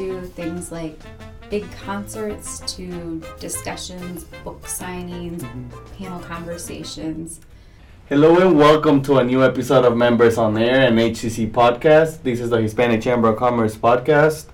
do 0.00 0.22
things 0.22 0.72
like 0.72 0.98
big 1.50 1.70
concerts 1.72 2.60
to 2.74 3.22
discussions, 3.38 4.24
book 4.44 4.62
signings, 4.62 5.44
panel 5.98 6.18
conversations. 6.20 7.40
Hello 8.08 8.38
and 8.38 8.56
welcome 8.56 9.02
to 9.02 9.18
a 9.18 9.24
new 9.24 9.44
episode 9.44 9.84
of 9.84 9.94
Members 9.94 10.38
on 10.38 10.56
Air 10.56 10.86
and 10.88 10.98
HCC 10.98 11.50
podcast. 11.50 12.22
This 12.22 12.40
is 12.40 12.48
the 12.48 12.62
Hispanic 12.62 13.02
Chamber 13.02 13.28
of 13.28 13.36
Commerce 13.36 13.76
podcast, 13.76 14.46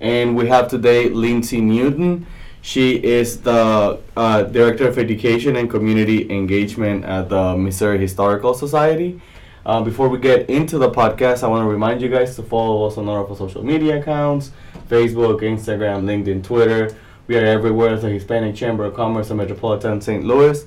and 0.00 0.34
we 0.34 0.48
have 0.48 0.68
today 0.68 1.10
Lindsay 1.10 1.60
Newton. 1.60 2.26
She 2.62 2.94
is 2.94 3.42
the 3.42 4.00
uh, 4.16 4.42
Director 4.44 4.88
of 4.88 4.98
Education 4.98 5.56
and 5.56 5.68
Community 5.68 6.30
Engagement 6.30 7.04
at 7.04 7.28
the 7.28 7.54
Missouri 7.54 7.98
Historical 7.98 8.54
Society. 8.54 9.20
Uh, 9.66 9.82
before 9.82 10.08
we 10.08 10.16
get 10.16 10.48
into 10.48 10.78
the 10.78 10.90
podcast, 10.90 11.42
I 11.42 11.48
want 11.48 11.64
to 11.64 11.68
remind 11.68 12.00
you 12.00 12.08
guys 12.08 12.34
to 12.36 12.42
follow 12.42 12.86
us 12.86 12.96
on 12.96 13.06
all 13.08 13.22
of 13.22 13.30
our 13.30 13.36
social 13.36 13.62
media 13.62 14.00
accounts 14.00 14.52
Facebook, 14.88 15.40
Instagram, 15.40 16.04
LinkedIn, 16.04 16.44
Twitter. 16.44 16.96
We 17.26 17.36
are 17.36 17.44
everywhere 17.44 17.94
as 17.94 18.02
the 18.02 18.10
Hispanic 18.10 18.54
Chamber 18.54 18.84
of 18.84 18.94
Commerce 18.94 19.30
of 19.30 19.36
Metropolitan 19.36 20.00
St. 20.00 20.24
Louis. 20.24 20.64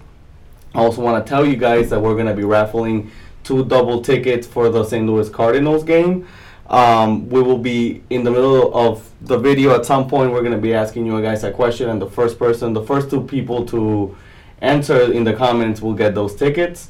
I 0.76 0.80
also 0.80 1.02
want 1.02 1.26
to 1.26 1.30
tell 1.30 1.46
you 1.46 1.56
guys 1.56 1.90
that 1.90 2.02
we're 2.02 2.14
going 2.14 2.28
to 2.28 2.34
be 2.34 2.44
raffling 2.44 3.12
two 3.44 3.66
double 3.66 4.02
tickets 4.02 4.46
for 4.46 4.70
the 4.70 4.84
St. 4.84 5.08
Louis 5.08 5.30
Cardinals 5.30 5.84
game. 5.84 6.28
Um, 6.68 7.30
we 7.30 7.42
will 7.42 7.58
be 7.58 8.04
in 8.10 8.24
the 8.24 8.30
middle 8.30 8.76
of 8.76 9.10
the 9.22 9.38
video 9.38 9.74
at 9.74 9.86
some 9.86 10.08
point. 10.08 10.32
We're 10.32 10.42
going 10.42 10.52
to 10.52 10.60
be 10.60 10.74
asking 10.74 11.06
you 11.06 11.20
guys 11.22 11.44
a 11.44 11.52
question, 11.52 11.90
and 11.90 12.02
the 12.02 12.10
first 12.10 12.38
person, 12.38 12.74
the 12.74 12.84
first 12.84 13.10
two 13.10 13.24
people 13.24 13.66
to 13.68 14.16
answer 14.62 15.12
in 15.12 15.24
the 15.24 15.34
comments 15.34 15.82
will 15.82 15.96
get 15.96 16.14
those 16.14 16.36
tickets. 16.36 16.90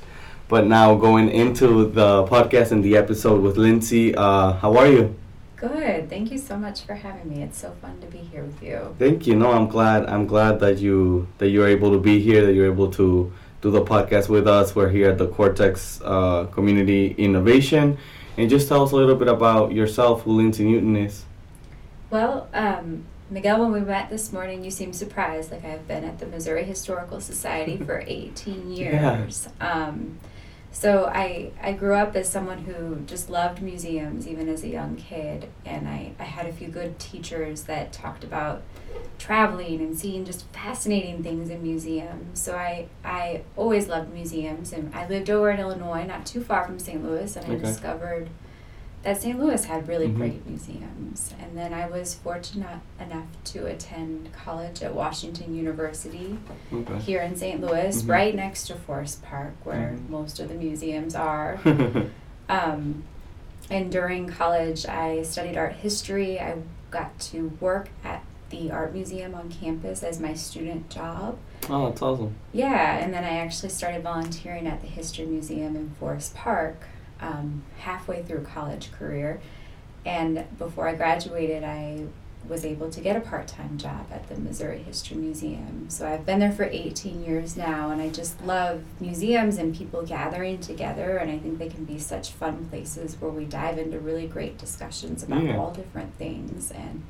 But 0.49 0.66
now 0.66 0.95
going 0.95 1.30
into 1.30 1.89
the 1.91 2.25
podcast 2.25 2.71
and 2.71 2.83
the 2.83 2.97
episode 2.97 3.41
with 3.41 3.55
Lindsay, 3.55 4.16
uh, 4.16 4.53
how 4.53 4.75
are 4.75 4.88
you? 4.88 5.16
Good. 5.59 6.09
Thank 6.09 6.31
you 6.31 6.38
so 6.38 6.58
much 6.58 6.84
for 6.84 6.95
having 6.95 7.30
me. 7.30 7.44
It's 7.44 7.58
so 7.58 7.72
fun 7.81 8.00
to 8.00 8.08
be 8.08 8.20
here 8.20 8.44
with 8.44 8.64
you. 8.64 8.95
Thank 8.97 9.28
you. 9.28 9.36
No, 9.36 9.52
I'm 9.52 9.67
glad. 9.67 10.06
I'm 10.06 10.25
glad 10.25 10.61
that 10.61 10.78
you 10.78 11.28
that 11.38 11.50
you're 11.50 11.67
able 11.67 11.92
to 11.92 12.00
be 12.00 12.22
here. 12.22 12.45
That 12.45 12.53
you're 12.53 12.72
able 12.72 12.89
to 12.92 13.31
do 13.61 13.70
the 13.70 13.81
podcast 13.81 14.30
with 14.30 14.48
us. 14.48 14.73
We're 14.73 14.89
here 14.89 15.09
at 15.09 15.17
the 15.17 15.28
Cortex 15.28 16.00
uh, 16.06 16.45
Community 16.45 17.14
Innovation, 17.17 17.98
and 18.38 18.50
just 18.50 18.70
tell 18.70 18.83
us 18.83 18.94
a 18.94 18.95
little 18.95 19.16
bit 19.16 19.28
about 19.28 19.73
yourself, 19.73 20.22
who 20.23 20.31
Lindsay 20.31 20.64
Newton 20.64 20.95
is. 20.95 21.25
Well, 22.09 22.48
um, 22.53 23.03
Miguel, 23.30 23.59
when 23.59 23.73
we 23.73 23.81
met 23.81 24.09
this 24.09 24.31
morning, 24.31 24.64
you 24.64 24.72
seemed 24.72 24.95
surprised. 24.95 25.52
Like 25.52 25.66
I've 25.66 25.88
been 25.89 26.05
at 26.05 26.20
the 26.20 26.26
Missouri 26.26 26.64
Historical 26.64 27.20
Society 27.20 27.76
for 27.76 28.02
18 28.08 28.72
years. 28.72 29.50
Yeah. 29.59 29.88
Um, 29.88 30.20
so 30.72 31.06
I, 31.06 31.52
I 31.62 31.73
grew 31.73 31.95
up 31.95 32.16
as 32.16 32.30
someone 32.30 32.59
who 32.59 32.98
just 33.08 33.30
loved 33.30 33.62
museums 33.62 34.28
even 34.28 34.48
as 34.50 34.64
a 34.64 34.67
young 34.67 34.95
kid 34.95 35.50
and 35.66 35.88
I, 35.88 36.11
I 36.20 36.23
had 36.23 36.45
a 36.45 36.53
few 36.53 36.67
good 36.67 37.00
teachers 37.00 37.64
that 37.64 37.92
talked 37.92 38.23
about 38.23 38.61
traveling 39.17 39.81
and 39.81 39.98
seeing 39.98 40.26
just 40.26 40.45
fascinating 40.53 41.22
things 41.23 41.50
in 41.50 41.61
museums. 41.61 42.39
So 42.39 42.56
I, 42.56 42.88
I 43.03 43.42
always 43.58 43.88
loved 43.88 44.14
museums 44.14 44.72
and 44.72 44.94
I 44.95 45.08
lived 45.08 45.30
over 45.30 45.50
in 45.52 45.59
Illinois, 45.59 46.06
not 46.06 46.26
too 46.26 46.42
far 46.44 46.64
from 46.66 46.80
St. 46.80 47.04
Louis, 47.04 47.36
and 47.36 47.45
I 47.45 47.56
Okay. 47.56 47.59
discovered 47.59 48.30
that 49.03 49.22
St. 49.22 49.39
Louis 49.39 49.64
had 49.66 49.88
really 49.88 50.08
Mhm. 50.09 50.16
great 50.16 50.45
museums. 50.47 51.33
And 51.42 51.58
then 51.58 51.73
I 51.73 51.88
was 51.88 52.16
fortunate 52.16 52.80
enough 53.00 53.25
to 53.45 53.66
attend 53.66 54.30
college 54.33 54.83
at 54.83 54.94
Washington 54.94 55.55
University 55.55 56.38
Okay. 56.73 57.00
here 57.00 57.22
in 57.22 57.36
St. 57.36 57.61
Louis, 57.61 58.02
Mhm. 58.03 58.09
right 58.09 58.36
next 58.36 58.67
to 58.67 58.75
Forest 58.75 59.23
Park, 59.23 59.53
where 59.64 59.95
Mhm. 59.95 60.09
most 60.09 60.39
of 60.39 60.50
the 60.50 60.55
museums 60.55 61.16
are. 61.16 61.59
Um, 62.50 63.03
and 63.70 63.92
during 63.92 64.27
college, 64.27 64.88
I 64.88 65.22
studied 65.22 65.55
art 65.55 65.73
history. 65.73 66.39
I 66.39 66.55
got 66.89 67.20
to 67.20 67.52
work 67.59 67.89
at 68.03 68.23
the 68.50 68.72
art 68.72 68.92
museum 68.92 69.36
on 69.36 69.50
campus 69.50 70.02
as 70.02 70.20
my 70.20 70.33
student 70.33 70.89
job. 70.89 71.38
oh, 71.70 71.89
that's 71.89 72.02
awesome. 72.02 72.33
Yeah, 72.52 72.98
and 72.98 73.14
then 73.14 73.23
I 73.23 73.37
actually 73.37 73.70
started 73.70 74.02
volunteering 74.02 74.66
at 74.66 74.81
the 74.81 74.87
History 74.87 75.26
Museum 75.27 75.76
in 75.76 75.92
Forest 75.99 76.33
Park 76.33 76.77
um, 77.21 77.63
halfway 77.80 78.23
through 78.23 78.41
college 78.43 78.91
career. 78.91 79.39
And 80.05 80.45
before 80.57 80.87
I 80.87 80.95
graduated, 80.95 81.63
I 81.63 82.05
was 82.47 82.63
able 82.63 82.89
to 82.89 83.02
get 83.02 83.17
a 83.17 83.19
part 83.19 83.47
time 83.47 83.77
job 83.77 84.05
at 84.11 84.27
the 84.30 84.35
Missouri 84.39 84.80
History 84.80 85.17
Museum. 85.17 85.85
So 85.89 86.07
I've 86.07 86.25
been 86.25 86.39
there 86.39 86.53
for 86.53 86.63
18 86.63 87.23
years 87.23 87.57
now, 87.57 87.89
and 87.89 88.02
I 88.02 88.09
just 88.09 88.41
love 88.43 88.81
museums 89.02 89.57
and 89.57 89.75
people 89.75 90.03
gathering 90.05 90.59
together. 90.59 91.17
And 91.17 91.30
I 91.30 91.37
think 91.37 91.59
they 91.59 91.67
can 91.67 91.83
be 91.83 91.99
such 91.99 92.31
fun 92.31 92.67
places 92.69 93.17
where 93.19 93.30
we 93.30 93.43
dive 93.43 93.77
into 93.77 93.99
really 93.99 94.25
great 94.25 94.57
discussions 94.57 95.21
about 95.21 95.43
Yeah. 95.43 95.57
all 95.57 95.71
different 95.71 96.15
things. 96.17 96.71
And 96.71 97.03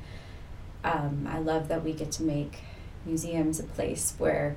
um, 0.82 1.28
I 1.30 1.38
love 1.38 1.68
that 1.68 1.84
we 1.84 1.92
get 1.92 2.10
to 2.12 2.22
make 2.24 2.58
museums 3.06 3.60
a 3.60 3.64
place 3.64 4.14
where 4.18 4.56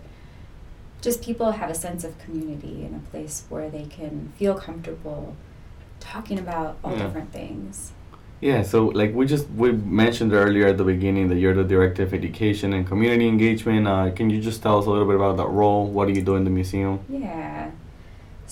just 1.03 1.21
people 1.21 1.51
have 1.51 1.69
a 1.69 1.75
sense 1.75 2.03
of 2.07 2.17
community 2.25 2.75
and 2.85 2.95
a 2.95 3.03
place 3.11 3.35
where 3.49 3.69
they 3.69 3.85
can 3.97 4.31
feel 4.39 4.55
comfortable 4.55 5.35
talking 5.99 6.39
about 6.39 6.77
all 6.83 6.93
Yeah. 6.93 7.03
different 7.03 7.31
things. 7.33 7.91
Yeah, 8.41 8.61
so 8.63 8.77
like 8.99 9.11
we 9.13 9.25
just 9.25 9.45
we 9.61 9.71
mentioned 9.71 10.31
earlier 10.33 10.67
at 10.67 10.77
the 10.77 10.83
beginning 10.93 11.25
that 11.29 11.37
you're 11.41 11.53
the 11.63 11.69
director 11.75 12.03
of 12.03 12.13
education 12.13 12.73
and 12.73 12.85
community 12.91 13.27
engagement. 13.27 13.87
Uh, 13.87 14.11
can 14.17 14.29
you 14.29 14.39
just 14.41 14.61
tell 14.63 14.77
us 14.79 14.85
a 14.85 14.89
little 14.89 15.05
bit 15.11 15.15
about 15.15 15.37
that 15.37 15.49
role? 15.61 15.85
What 15.95 16.07
do 16.07 16.13
you 16.13 16.21
do 16.29 16.35
in 16.35 16.43
the 16.43 16.49
museum? 16.59 16.99
Yeah. 17.09 17.71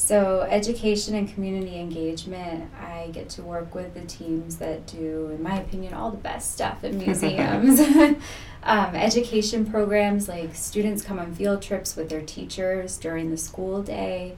So, 0.04 0.48
education 0.50 1.14
and 1.14 1.32
community 1.32 1.80
engagement, 1.80 2.72
I 2.74 3.12
get 3.14 3.30
to 3.30 3.44
work 3.44 3.76
with 3.76 3.94
the 3.94 4.02
teams 4.02 4.58
that 4.58 4.88
do, 4.88 5.30
in 5.30 5.44
my 5.44 5.60
opinion, 5.60 5.94
all 5.94 6.10
the 6.10 6.18
best 6.18 6.54
stuff 6.54 6.84
in 6.84 6.98
museums. 7.06 7.80
um, 8.64 8.96
education 8.96 9.64
programs 9.64 10.28
like 10.28 10.56
students 10.56 11.04
come 11.04 11.20
on 11.20 11.36
field 11.36 11.62
trips 11.62 11.96
with 11.96 12.10
their 12.10 12.24
teachers 12.24 12.98
during 12.98 13.30
the 13.30 13.38
school 13.38 13.84
day. 13.84 14.36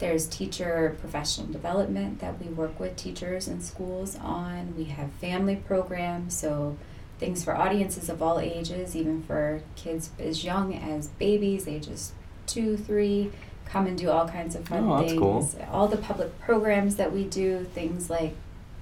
There's 0.00 0.26
teacher 0.26 0.96
professional 0.98 1.46
development 1.46 2.18
that 2.18 2.44
we 2.44 2.48
work 2.48 2.80
with 2.80 2.96
teachers 2.96 3.46
and 3.46 3.62
schools 3.62 4.16
on. 4.16 4.74
We 4.76 4.84
have 4.86 5.12
family 5.12 5.54
programs, 5.54 6.36
so 6.36 6.76
things 7.20 7.44
for 7.44 7.56
audiences 7.56 8.08
of 8.08 8.20
all 8.20 8.40
ages, 8.40 8.96
even 8.96 9.22
for 9.22 9.62
kids 9.76 10.10
as 10.18 10.42
young 10.42 10.74
as 10.74 11.06
babies, 11.06 11.68
ages 11.68 12.12
two, 12.46 12.76
three, 12.76 13.30
come 13.66 13.86
and 13.86 13.98
do 13.98 14.10
all 14.10 14.28
kinds 14.28 14.54
of 14.54 14.66
fun 14.66 14.88
Oh, 14.88 14.98
things. 15.00 15.18
cool. 15.18 15.50
All 15.70 15.88
the 15.88 15.96
public 15.96 16.38
programs 16.40 16.96
that 16.96 17.12
we 17.12 17.24
do, 17.24 17.64
things 17.74 18.08
like 18.08 18.34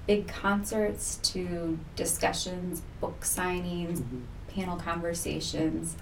big 0.06 0.28
concerts 0.28 1.16
to 1.22 1.78
discussions, 1.96 2.82
book 3.00 3.20
signings, 3.22 3.98
mm-hmm. 4.00 4.18
panel 4.48 4.76
conversations, 4.76 5.96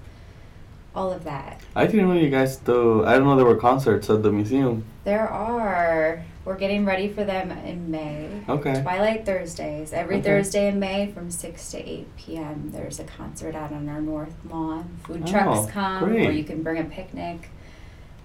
all 0.94 1.10
of 1.12 1.24
that. 1.24 1.60
I 1.74 1.86
didn't 1.86 2.08
know 2.08 2.14
you 2.14 2.28
guys 2.28 2.56
do. 2.56 3.04
I 3.04 3.12
don't 3.12 3.24
know 3.24 3.36
there 3.36 3.46
were 3.46 3.56
concerts 3.56 4.10
at 4.10 4.22
the 4.22 4.30
museum. 4.32 4.84
There 5.04 5.28
are. 5.28 6.22
We're 6.44 6.58
getting 6.58 6.84
ready 6.84 7.08
for 7.08 7.22
them 7.22 7.52
in 7.52 7.88
May. 7.90 8.28
Okay. 8.48 8.82
Twilight 8.82 9.24
Thursdays. 9.24 9.92
Every 9.92 10.16
Okay. 10.16 10.24
Thursday 10.24 10.66
in 10.68 10.80
May 10.80 11.10
from 11.12 11.30
6 11.30 11.70
to 11.70 11.78
8 11.78 12.16
p.m. 12.16 12.70
There's 12.72 12.98
a 12.98 13.04
concert 13.04 13.54
out 13.54 13.72
on 13.72 13.88
our 13.88 14.00
north 14.00 14.34
lawn. 14.50 14.98
Food 15.04 15.22
Oh, 15.24 15.30
trucks 15.30 15.70
come, 15.70 16.04
or 16.12 16.30
you 16.32 16.42
can 16.42 16.62
bring 16.64 16.78
a 16.78 16.84
picnic. 16.84 17.48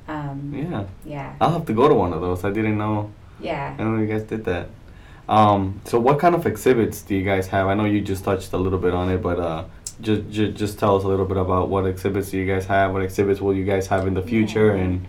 Um, 0.07 0.53
Yeah, 0.55 0.83
yeah. 1.05 1.35
I'll 1.41 1.51
have 1.51 1.65
to 1.65 1.73
go 1.73 1.87
to 1.87 1.93
one 1.93 2.13
of 2.13 2.21
those. 2.21 2.43
I 2.43 2.49
didn't 2.51 2.77
know. 2.77 3.11
Yeah. 3.39 3.75
I 3.77 3.83
know 3.83 3.97
you 3.99 4.07
guys 4.07 4.23
did 4.23 4.45
that. 4.45 4.69
Um, 5.29 5.81
so 5.85 5.99
what 5.99 6.19
kind 6.19 6.33
of 6.35 6.45
exhibits 6.45 7.01
do 7.01 7.15
you 7.15 7.23
guys 7.23 7.47
have? 7.47 7.67
I 7.67 7.73
know 7.73 7.85
you 7.85 7.99
just 8.01 8.23
touched 8.23 8.53
a 8.53 8.57
little 8.57 8.79
bit 8.79 8.93
on 8.93 9.09
it, 9.09 9.21
but 9.21 9.39
uh, 9.39 9.65
just 9.99 10.29
just 10.29 10.55
just 10.57 10.79
tell 10.79 10.95
us 10.95 11.03
a 11.03 11.07
little 11.07 11.25
bit 11.25 11.37
about 11.37 11.67
what 11.69 11.85
exhibits 11.85 12.31
do 12.31 12.37
you 12.37 12.45
guys 12.47 12.65
have? 12.67 12.93
What 12.93 13.01
exhibits 13.03 13.41
will 13.41 13.53
you 13.53 13.65
guys 13.65 13.87
have 13.87 14.07
in 14.07 14.13
the 14.13 14.21
future? 14.21 14.67
Yeah. 14.75 14.83
And 14.83 15.05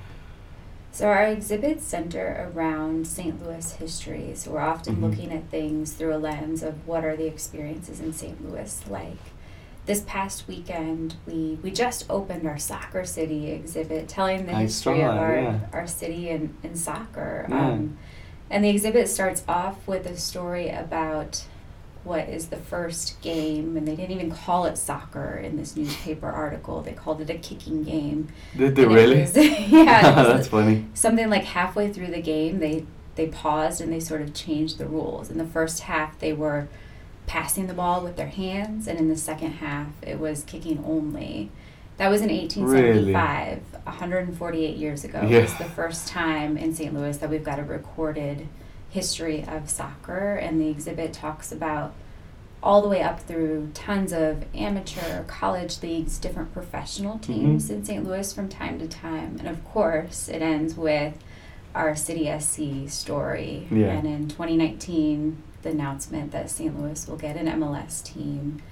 So 0.91 1.07
our 1.07 1.23
exhibits 1.27 1.85
center 1.85 2.51
around 2.53 3.07
St. 3.07 3.41
Louis 3.45 3.73
history. 3.75 4.33
So 4.35 4.51
we're 4.51 4.61
often 4.61 4.97
Mhm. 4.97 5.03
looking 5.03 5.33
at 5.33 5.49
things 5.49 5.93
through 5.93 6.15
a 6.17 6.19
lens 6.19 6.65
of 6.65 6.75
what 6.89 7.05
are 7.05 7.15
the 7.17 7.27
experiences 7.27 8.01
in 8.01 8.13
St. 8.13 8.37
Louis 8.45 8.83
like. 8.91 9.19
This 9.89 10.05
past 10.07 10.47
weekend, 10.47 11.15
we, 11.27 11.59
we 11.63 11.71
just 11.71 12.05
opened 12.11 12.47
our 12.47 12.59
Soccer 12.59 13.05
City 13.07 13.51
exhibit, 13.51 14.07
telling 14.07 14.45
the 14.45 14.55
I 14.55 14.63
history 14.65 14.99
saw 15.01 15.11
of 15.13 15.17
our, 15.17 15.35
yeah. 15.41 15.61
our 15.73 15.87
city 15.87 16.29
and, 16.29 16.55
in 16.63 16.77
soccer. 16.77 17.47
Yeah. 17.49 17.69
Um, 17.71 17.97
and 18.51 18.63
the 18.63 18.69
exhibit 18.69 19.09
starts 19.09 19.43
off 19.49 19.89
with 19.89 20.05
a 20.05 20.15
story 20.19 20.69
about 20.69 21.43
what 22.05 22.29
is 22.29 22.49
the 22.49 22.59
first 22.59 23.19
game, 23.23 23.79
and 23.79 23.89
they 23.89 23.97
didn't 23.97 24.11
even 24.15 24.31
call 24.31 24.67
it 24.67 24.77
soccer 24.77 25.37
in 25.39 25.57
this 25.57 25.75
newspaper 25.75 26.29
article. 26.29 26.83
They 26.83 26.93
called 26.93 27.23
it 27.23 27.31
a 27.31 27.39
kicking 27.39 27.83
game. 27.83 28.29
did 28.55 28.77
they 28.77 28.83
And 28.85 28.95
really? 28.95 29.21
was- 29.23 29.37
yeah, 29.37 30.03
that's 30.23 30.49
funny. 30.49 30.85
something 30.93 31.31
like 31.31 31.45
halfway 31.45 31.91
through 31.91 32.09
the 32.09 32.21
game 32.21 32.59
they 32.59 32.85
they 33.15 33.27
paused 33.29 33.81
and 33.81 33.91
they 33.91 34.01
sort 34.01 34.21
of 34.21 34.33
changed 34.35 34.77
the 34.77 34.87
rules 34.87 35.29
in 35.31 35.39
the 35.39 35.45
first 35.47 35.81
half 35.81 36.17
they 36.21 36.33
were 36.33 36.69
passing 37.29 37.67
the 37.67 37.75
ball 37.75 38.03
with 38.03 38.17
their 38.17 38.29
hands 38.29 38.89
and 38.89 38.99
in 38.99 39.09
the 39.09 39.17
second 39.17 39.53
half 39.53 39.89
it 40.03 40.19
was 40.19 40.43
kicking 40.45 40.83
only 40.85 41.51
that 41.99 42.09
was 42.09 42.23
in 42.23 42.29
1875 42.31 43.61
148 43.85 44.77
years 44.77 45.05
ago 45.05 45.21
Yeah. 45.23 45.39
it 45.39 45.43
was 45.43 45.55
the 45.57 45.65
first 45.65 46.09
time 46.09 46.57
in 46.57 46.75
st 46.75 46.93
louis 46.95 47.19
that 47.19 47.31
we've 47.31 47.45
got 47.45 47.59
a 47.59 47.65
recorded 47.65 48.49
history 48.91 49.45
of 49.47 49.69
soccer 49.69 50.35
and 50.35 50.61
the 50.61 50.69
exhibit 50.69 51.13
talks 51.13 51.53
about 51.53 51.93
all 52.63 52.83
the 52.83 52.89
way 52.89 53.03
up 53.03 53.21
through 53.21 53.71
tons 53.73 54.13
of 54.13 54.45
amateur, 54.55 55.23
college 55.25 55.81
leagues, 55.83 56.19
different 56.19 56.53
professional 56.53 57.15
mm-hmm. 57.19 57.33
teams 57.33 57.71
in 57.71 57.85
St. 57.85 58.05
Louis 58.05 58.33
from 58.33 58.49
time 58.49 58.79
to 58.81 58.89
time. 58.89 59.37
And 59.39 59.47
of 59.47 59.65
course, 59.65 60.29
it 60.29 60.43
ends 60.43 60.75
with 60.75 61.15
our 61.75 61.95
City 61.95 62.29
SC 62.39 62.91
story. 62.93 63.69
Yeah. 63.71 63.93
And 63.93 64.07
in 64.07 64.29
2019, 64.29 65.41
the 65.63 65.71
announcement 65.71 66.33
that 66.33 66.51
St. 66.51 66.79
Louis 66.79 67.07
will 67.09 67.17
get 67.17 67.37
an 67.37 67.47
MLS 67.47 68.03
team. 68.03 68.63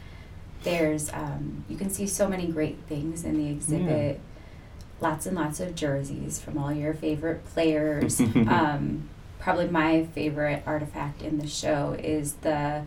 There's, 0.62 1.12
um, 1.12 1.64
you 1.68 1.76
can 1.76 1.90
see 1.90 2.06
so 2.06 2.28
many 2.28 2.46
great 2.46 2.78
things 2.88 3.24
in 3.24 3.36
the 3.36 3.48
exhibit. 3.50 4.20
Lots 5.00 5.26
and 5.26 5.36
lots 5.36 5.60
of 5.60 5.74
jerseys 5.74 6.40
from 6.40 6.58
all 6.58 6.72
your 6.72 6.94
favorite 6.94 7.44
players. 7.46 8.18
um, 8.48 9.08
probably 9.38 9.68
my 9.68 10.04
favorite 10.06 10.62
artifact 10.66 11.22
in 11.22 11.38
the 11.38 11.46
show 11.46 11.96
is 11.98 12.34
the 12.34 12.82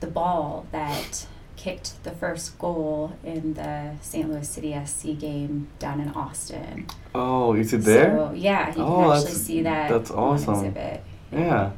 the 0.00 0.06
ball 0.08 0.66
that 0.72 1.26
kicked 1.56 2.02
the 2.02 2.10
first 2.10 2.58
goal 2.58 3.12
in 3.22 3.54
the 3.54 3.92
St. 4.02 4.28
Louis 4.28 4.48
City 4.48 4.76
SC 4.84 5.16
game 5.18 5.68
down 5.78 6.00
in 6.00 6.08
Austin. 6.10 6.86
Oh, 7.14 7.54
is 7.54 7.72
it 7.72 7.82
there? 7.82 8.16
So 8.16 8.32
yeah, 8.34 8.74
you 8.74 8.82
Oh, 8.82 9.02
can 9.10 9.16
actually 9.18 9.32
see 9.34 9.62
that 9.62 9.88
that's 9.90 10.10
awesome. 10.10 10.54
exhibit. 10.54 11.02
Yeah. 11.32 11.70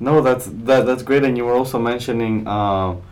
No, 0.00 0.22
that's 0.22 0.46
that 0.64 0.86
that's 0.86 1.02
great. 1.02 1.24
And 1.24 1.36
you 1.36 1.44
were 1.44 1.52
also 1.54 1.78
mentioning 1.78 2.46
um, 2.46 3.02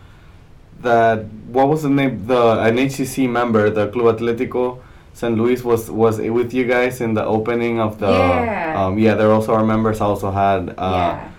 that 0.81 1.25
what 1.47 1.69
was 1.69 1.83
the 1.83 1.89
name? 1.89 2.25
The 2.27 2.59
an 2.59 2.77
HCC 2.77 3.29
member, 3.29 3.69
the 3.69 3.87
Club 3.89 4.17
Atlético 4.17 4.81
San 5.13 5.35
Luis, 5.35 5.63
was 5.63 5.89
was 5.91 6.19
with 6.19 6.53
you 6.53 6.65
guys 6.65 6.99
in 7.01 7.13
the 7.13 7.23
opening 7.23 7.79
of 7.79 7.99
the. 7.99 8.09
Yeah. 8.09 8.85
Um, 8.85 8.97
yeah, 8.97 9.13
there 9.15 9.31
also 9.31 9.53
our 9.53 9.63
members 9.65 10.01
also 10.01 10.31
had. 10.31 10.69
Uh, 10.69 10.73
yeah. 10.79 11.31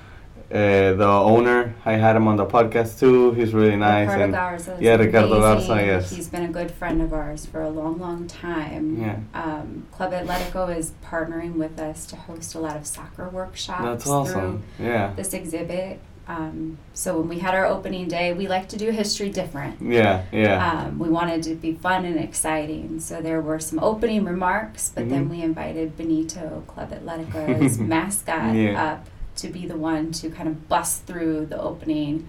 Uh, 0.53 0.93
the 0.95 1.07
owner, 1.07 1.75
I 1.85 1.93
had 1.93 2.17
him 2.17 2.27
on 2.27 2.37
the 2.37 2.47
podcast 2.47 2.99
too. 2.99 3.33
He's 3.33 3.55
really 3.55 3.77
nice. 3.77 4.09
Ricardo 4.09 4.25
and 4.25 4.33
Garza. 4.33 4.77
yeah, 4.81 4.97
Ricardo 4.97 5.27
amazing. 5.43 5.69
Garza, 5.69 5.87
yes. 5.87 6.11
He's 6.11 6.29
been 6.29 6.43
a 6.45 6.49
good 6.49 6.71
friend 6.73 7.01
of 7.03 7.13
ours 7.13 7.47
for 7.47 7.63
a 7.63 7.71
long, 7.71 7.99
long 8.01 8.27
time. 8.27 9.01
Yeah. 9.01 9.19
Um, 9.35 9.87
Club 9.93 10.13
Atletico 10.13 10.77
is 10.77 10.93
partnering 11.05 11.55
with 11.55 11.79
us 11.79 12.05
to 12.07 12.17
host 12.17 12.55
a 12.55 12.59
lot 12.59 12.77
of 12.77 12.87
soccer 12.87 13.29
workshops 13.29 13.83
That's 13.85 14.07
awesome. 14.09 14.65
Yeah. 14.79 15.13
this 15.15 15.35
exhibit. 15.35 16.01
Um, 16.27 16.79
so 16.95 17.19
when 17.19 17.29
we 17.29 17.41
had 17.41 17.55
our 17.57 17.67
opening 17.67 18.07
day, 18.07 18.33
we 18.33 18.47
like 18.47 18.69
to 18.69 18.77
do 18.77 18.91
history 18.91 19.31
different. 19.31 19.83
Yeah, 19.83 20.23
yeah. 20.31 20.85
Um, 20.85 20.99
we 21.01 21.09
wanted 21.09 21.43
to 21.45 21.57
be 21.57 21.75
fun 21.75 22.05
and 22.05 22.17
exciting. 22.21 23.01
So 23.01 23.21
there 23.21 23.41
were 23.41 23.59
some 23.59 23.81
opening 23.81 24.25
remarks, 24.25 24.93
but 24.95 25.09
then 25.09 25.27
Mhm. 25.27 25.31
we 25.31 25.43
invited 25.43 25.97
Benito 25.97 26.63
Club 26.69 26.93
Atletico's 26.93 27.79
mascot 27.95 28.55
Yeah. 28.55 28.85
up 28.93 29.07
to 29.43 29.49
be 29.49 29.67
the 29.67 29.77
one 29.77 30.13
to 30.13 30.31
kind 30.31 30.49
of 30.49 30.69
bust 30.69 31.05
through 31.07 31.47
the 31.47 31.61
opening 31.61 32.27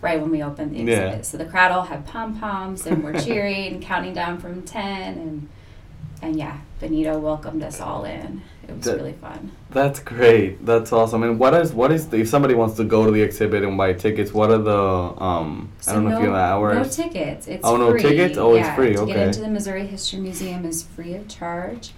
right 0.00 0.20
when 0.20 0.30
we 0.30 0.42
opened 0.42 0.74
the 0.74 0.80
Yeah. 0.82 1.06
exhibit. 1.06 1.26
So 1.26 1.38
the 1.38 1.44
crowd 1.46 1.72
all 1.72 1.82
had 1.84 2.06
pom 2.06 2.38
poms 2.38 2.86
and 2.86 3.02
we're 3.02 3.18
cheering, 3.26 3.74
and 3.74 3.82
counting 3.82 4.12
down 4.14 4.38
from 4.38 4.62
ten, 4.62 5.14
and 5.18 5.48
and 6.22 6.36
yeah, 6.36 6.58
Benito 6.80 7.18
welcomed 7.18 7.62
us 7.62 7.80
all 7.80 8.04
in. 8.04 8.42
It 8.66 8.74
was 8.76 8.84
That- 8.86 8.96
really 8.96 9.12
fun. 9.12 9.50
That's 9.70 10.00
great. 10.00 10.64
That's 10.64 10.90
awesome. 10.92 11.22
And 11.22 11.38
what 11.38 11.52
is 11.54 11.72
what 11.74 11.92
is 11.92 12.08
the, 12.08 12.18
if 12.18 12.28
somebody 12.28 12.54
wants 12.54 12.76
to 12.76 12.84
go 12.84 13.04
to 13.04 13.10
the 13.10 13.20
exhibit 13.20 13.62
and 13.62 13.76
buy 13.76 13.92
tickets? 13.92 14.32
What 14.32 14.50
are 14.50 14.58
the 14.58 15.22
um? 15.22 15.70
I 15.86 15.92
don't 15.92 16.04
know 16.08 16.16
if 16.16 16.22
you 16.22 16.28
know 16.30 16.34
hours. 16.36 16.76
No 16.98 17.04
tickets. 17.04 17.46
It's 17.46 17.64
Oh, 17.64 17.76
no 17.76 17.90
free. 17.90 18.02
tickets? 18.02 18.38
Oh, 18.38 18.54
it's 18.54 18.66
yeah, 18.66 18.74
free, 18.76 18.94
To 18.94 19.00
okay. 19.02 19.12
get 19.14 19.26
into 19.28 19.40
the 19.40 19.48
Missouri 19.48 19.86
History 19.86 20.20
Museum 20.20 20.64
is 20.64 20.82
free 20.82 21.14
of 21.14 21.28
charge. 21.28 21.92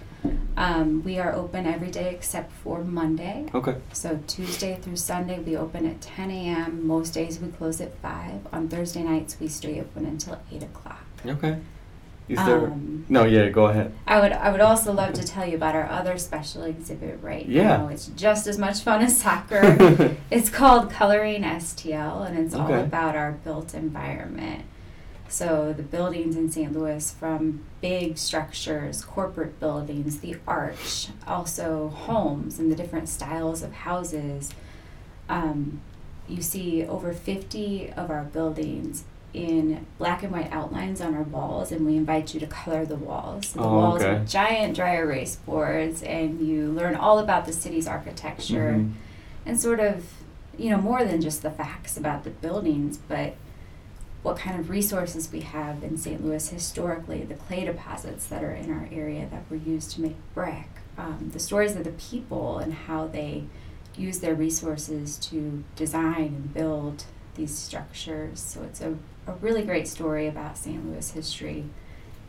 Um, 0.57 1.03
we 1.03 1.19
are 1.19 1.33
open 1.33 1.67
every 1.67 1.91
day 1.91 2.09
except 2.13 2.51
for 2.51 2.83
Monday. 2.83 3.45
Okay. 3.53 3.75
So 3.93 4.19
Tuesday 4.25 4.75
through 4.81 4.95
Sunday 4.95 5.39
we 5.39 5.55
open 5.55 5.85
at 5.85 6.01
10 6.01 6.31
a.m. 6.31 6.87
Most 6.87 7.13
days 7.13 7.39
we 7.39 7.49
close 7.49 7.79
at 7.79 7.95
5. 7.99 8.47
On 8.51 8.67
Thursday 8.67 9.03
nights 9.03 9.37
we 9.39 9.47
stay 9.47 9.79
open 9.79 10.05
until 10.05 10.39
8 10.51 10.63
o'clock. 10.63 11.05
Okay. 11.25 11.59
Is 12.27 12.37
there? 12.43 12.65
Um, 12.67 13.05
no. 13.07 13.23
Yeah. 13.23 13.47
Go 13.49 13.67
ahead. 13.67 13.93
I 14.05 14.19
would 14.19 14.33
I 14.33 14.51
would 14.51 14.59
also 14.59 14.91
love 14.91 15.13
to 15.13 15.23
tell 15.23 15.45
you 15.47 15.55
about 15.55 15.75
our 15.75 15.87
other 15.89 16.17
special 16.17 16.63
exhibit 16.63 17.19
right 17.21 17.45
Yeah. 17.45 17.77
now. 17.77 17.87
It's 17.87 18.07
just 18.07 18.47
as 18.47 18.57
much 18.57 18.81
fun 18.81 19.01
as 19.01 19.17
soccer. 19.17 20.17
It's 20.29 20.49
called 20.49 20.89
Coloring 20.91 21.43
STL, 21.43 22.27
and 22.27 22.37
it's 22.37 22.53
all 22.53 22.73
about 22.73 23.15
our 23.15 23.31
built 23.31 23.73
environment. 23.73 24.65
So, 25.29 25.73
the 25.73 25.83
buildings 25.83 26.35
in 26.35 26.49
St. 26.51 26.71
Louis, 26.73 27.11
from 27.11 27.61
big 27.81 28.17
structures, 28.17 29.03
corporate 29.03 29.59
buildings, 29.59 30.19
the 30.19 30.37
arch, 30.47 31.09
also 31.27 31.89
homes 31.89 32.59
and 32.59 32.71
the 32.71 32.75
different 32.75 33.09
styles 33.09 33.61
of 33.61 33.73
houses. 33.73 34.51
Um, 35.29 35.81
you 36.29 36.41
see 36.41 36.85
over 36.85 37.11
50 37.13 37.91
of 37.93 38.09
our 38.09 38.23
buildings 38.23 39.03
in 39.33 39.85
black 39.97 40.23
and 40.23 40.31
white 40.31 40.51
outlines 40.51 41.01
on 41.01 41.13
our 41.13 41.23
walls, 41.23 41.71
and 41.71 41.85
we 41.85 41.95
invite 41.97 42.33
you 42.33 42.39
to 42.39 42.47
color 42.47 42.85
the 42.85 42.95
walls. 42.95 43.47
So 43.49 43.59
the 43.59 43.65
Oh, 43.67 43.71
walls 43.77 44.01
okay. 44.01 44.15
are 44.15 44.25
giant 44.25 44.75
dry 44.75 44.95
erase 44.95 45.35
boards, 45.35 46.01
and 46.03 46.39
you 46.41 46.71
learn 46.71 46.95
all 46.95 47.19
about 47.19 47.45
the 47.45 47.53
city's 47.53 47.87
architecture 47.87 48.75
Mhm. 48.77 48.91
and 49.45 49.59
sort 49.59 49.79
of, 49.81 50.05
you 50.57 50.69
know, 50.69 50.77
more 50.81 51.03
than 51.03 51.21
just 51.21 51.41
the 51.43 51.51
facts 51.51 51.97
about 51.97 52.23
the 52.23 52.29
buildings, 52.29 52.97
but 53.09 53.35
what 54.23 54.37
kind 54.37 54.59
of 54.59 54.69
resources 54.69 55.31
we 55.31 55.41
have 55.41 55.83
in 55.83 55.97
St. 55.97 56.23
Louis 56.25 56.49
historically, 56.49 57.23
the 57.23 57.35
clay 57.35 57.65
deposits 57.65 58.27
that 58.27 58.43
are 58.43 58.51
in 58.51 58.71
our 58.71 58.87
area 58.91 59.27
that 59.31 59.49
were 59.49 59.55
used 59.57 59.91
to 59.91 60.01
make 60.01 60.15
brick, 60.33 60.67
um, 60.97 61.29
the 61.33 61.39
stories 61.39 61.75
of 61.75 61.83
the 61.83 61.91
people 61.91 62.57
and 62.57 62.73
how 62.73 63.07
they 63.07 63.43
use 63.95 64.19
their 64.19 64.35
resources 64.35 65.17
to 65.17 65.63
design 65.75 66.25
and 66.25 66.53
build 66.53 67.05
these 67.35 67.55
structures. 67.55 68.39
So 68.39 68.63
it's 68.63 68.81
a, 68.81 68.95
a 69.27 69.33
really 69.41 69.61
great 69.63 69.87
story 69.87 70.27
about 70.27 70.57
St. 70.57 70.85
Louis 70.87 71.09
history, 71.11 71.65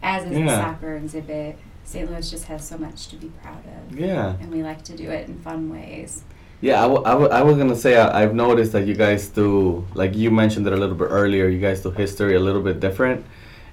as 0.03 0.25
is 0.25 0.31
the 0.31 0.41
Yeah. 0.41 0.57
soccer 0.75 0.97
exhibit. 0.97 1.59
St. 1.85 2.11
Louis 2.11 2.31
just 2.31 2.45
has 2.45 2.67
so 2.69 2.77
much 2.77 3.09
to 3.09 3.17
be 3.17 3.29
proud 3.43 3.63
of 3.67 3.99
Yeah. 3.99 4.37
and 4.41 4.51
we 4.53 4.63
like 4.63 4.83
to 4.85 4.97
do 4.97 5.11
it 5.11 5.27
in 5.29 5.39
fun 5.41 5.71
ways. 5.71 6.23
Yeah, 6.61 6.79
I, 6.85 6.89
w- 6.89 7.05
I, 7.05 7.11
w- 7.11 7.31
I 7.31 7.43
was 7.43 7.57
gonna 7.57 7.77
say 7.77 7.97
I, 7.97 8.23
I've 8.23 8.35
noticed 8.35 8.73
that 8.73 8.87
you 8.87 8.95
guys 8.95 9.29
do 9.29 9.87
like 9.95 10.15
you 10.17 10.31
mentioned 10.31 10.67
it 10.67 10.73
a 10.73 10.77
little 10.77 10.97
bit 10.97 11.07
earlier. 11.11 11.49
You 11.49 11.61
guys 11.61 11.83
do 11.83 11.91
history 11.91 12.35
a 12.35 12.41
little 12.41 12.63
bit 12.63 12.81
different, 12.81 13.25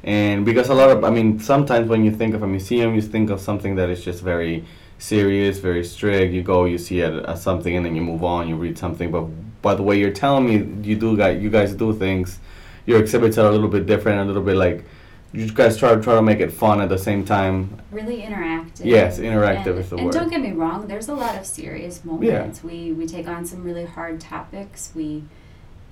and 0.04 0.46
because 0.46 0.70
a 0.70 0.74
lot 0.76 0.92
of 0.92 1.04
I 1.04 1.10
mean 1.10 1.40
sometimes 1.40 1.90
when 1.90 2.04
you 2.06 2.12
think 2.12 2.36
of 2.36 2.44
a 2.44 2.48
museum, 2.48 2.94
you 2.94 3.02
think 3.02 3.32
of 3.32 3.42
something 3.42 3.76
that 3.78 3.90
is 3.90 4.04
just 4.04 4.22
very 4.22 4.66
serious, 5.00 5.58
very 5.58 5.84
strict. 5.84 6.32
You 6.32 6.44
go, 6.44 6.66
you 6.66 6.78
see 6.78 7.00
it 7.02 7.26
as 7.26 7.42
something, 7.42 7.76
and 7.76 7.84
then 7.86 7.96
you 7.96 8.02
move 8.04 8.24
on. 8.24 8.48
You 8.48 8.56
read 8.56 8.78
something, 8.78 9.10
but 9.10 9.24
by 9.64 9.74
the 9.74 9.82
way 9.84 9.98
you're 9.98 10.12
telling 10.14 10.46
me, 10.46 10.88
you 10.88 10.96
do 10.96 11.18
guys 11.18 11.42
you 11.42 11.50
guys 11.50 11.74
do 11.74 11.92
things. 11.92 12.40
Your 12.86 13.00
exhibits 13.00 13.40
are 13.40 13.48
a 13.48 13.52
little 13.52 13.68
bit 13.68 13.88
different, 13.88 14.20
a 14.20 14.26
little 14.26 14.44
bit 14.44 14.58
like 14.58 14.86
you 15.36 15.52
guys 15.52 15.78
try 15.78 15.94
to 15.94 16.02
try 16.02 16.16
to 16.16 16.22
make 16.22 16.40
it 16.40 16.52
fun 16.52 16.82
at 16.82 16.90
the 16.90 16.98
same 16.98 17.26
time. 17.26 17.80
Really 17.92 18.22
interactive. 18.22 18.86
Yes, 18.86 19.20
interactive 19.20 19.68
and, 19.72 19.80
is 19.80 19.90
the 19.90 19.98
and 19.98 20.06
word. 20.06 20.14
don't 20.14 20.30
get 20.30 20.42
me 20.42 20.52
wrong, 20.52 20.88
there's 20.88 21.10
a 21.10 21.14
lot 21.14 21.36
of 21.38 21.46
serious 21.46 22.04
moments. 22.06 22.64
We 22.64 22.92
we 22.94 23.06
take 23.06 23.28
on 23.28 23.46
some 23.46 23.64
really 23.64 23.86
hard 23.86 24.20
topics. 24.22 24.92
We 24.96 25.24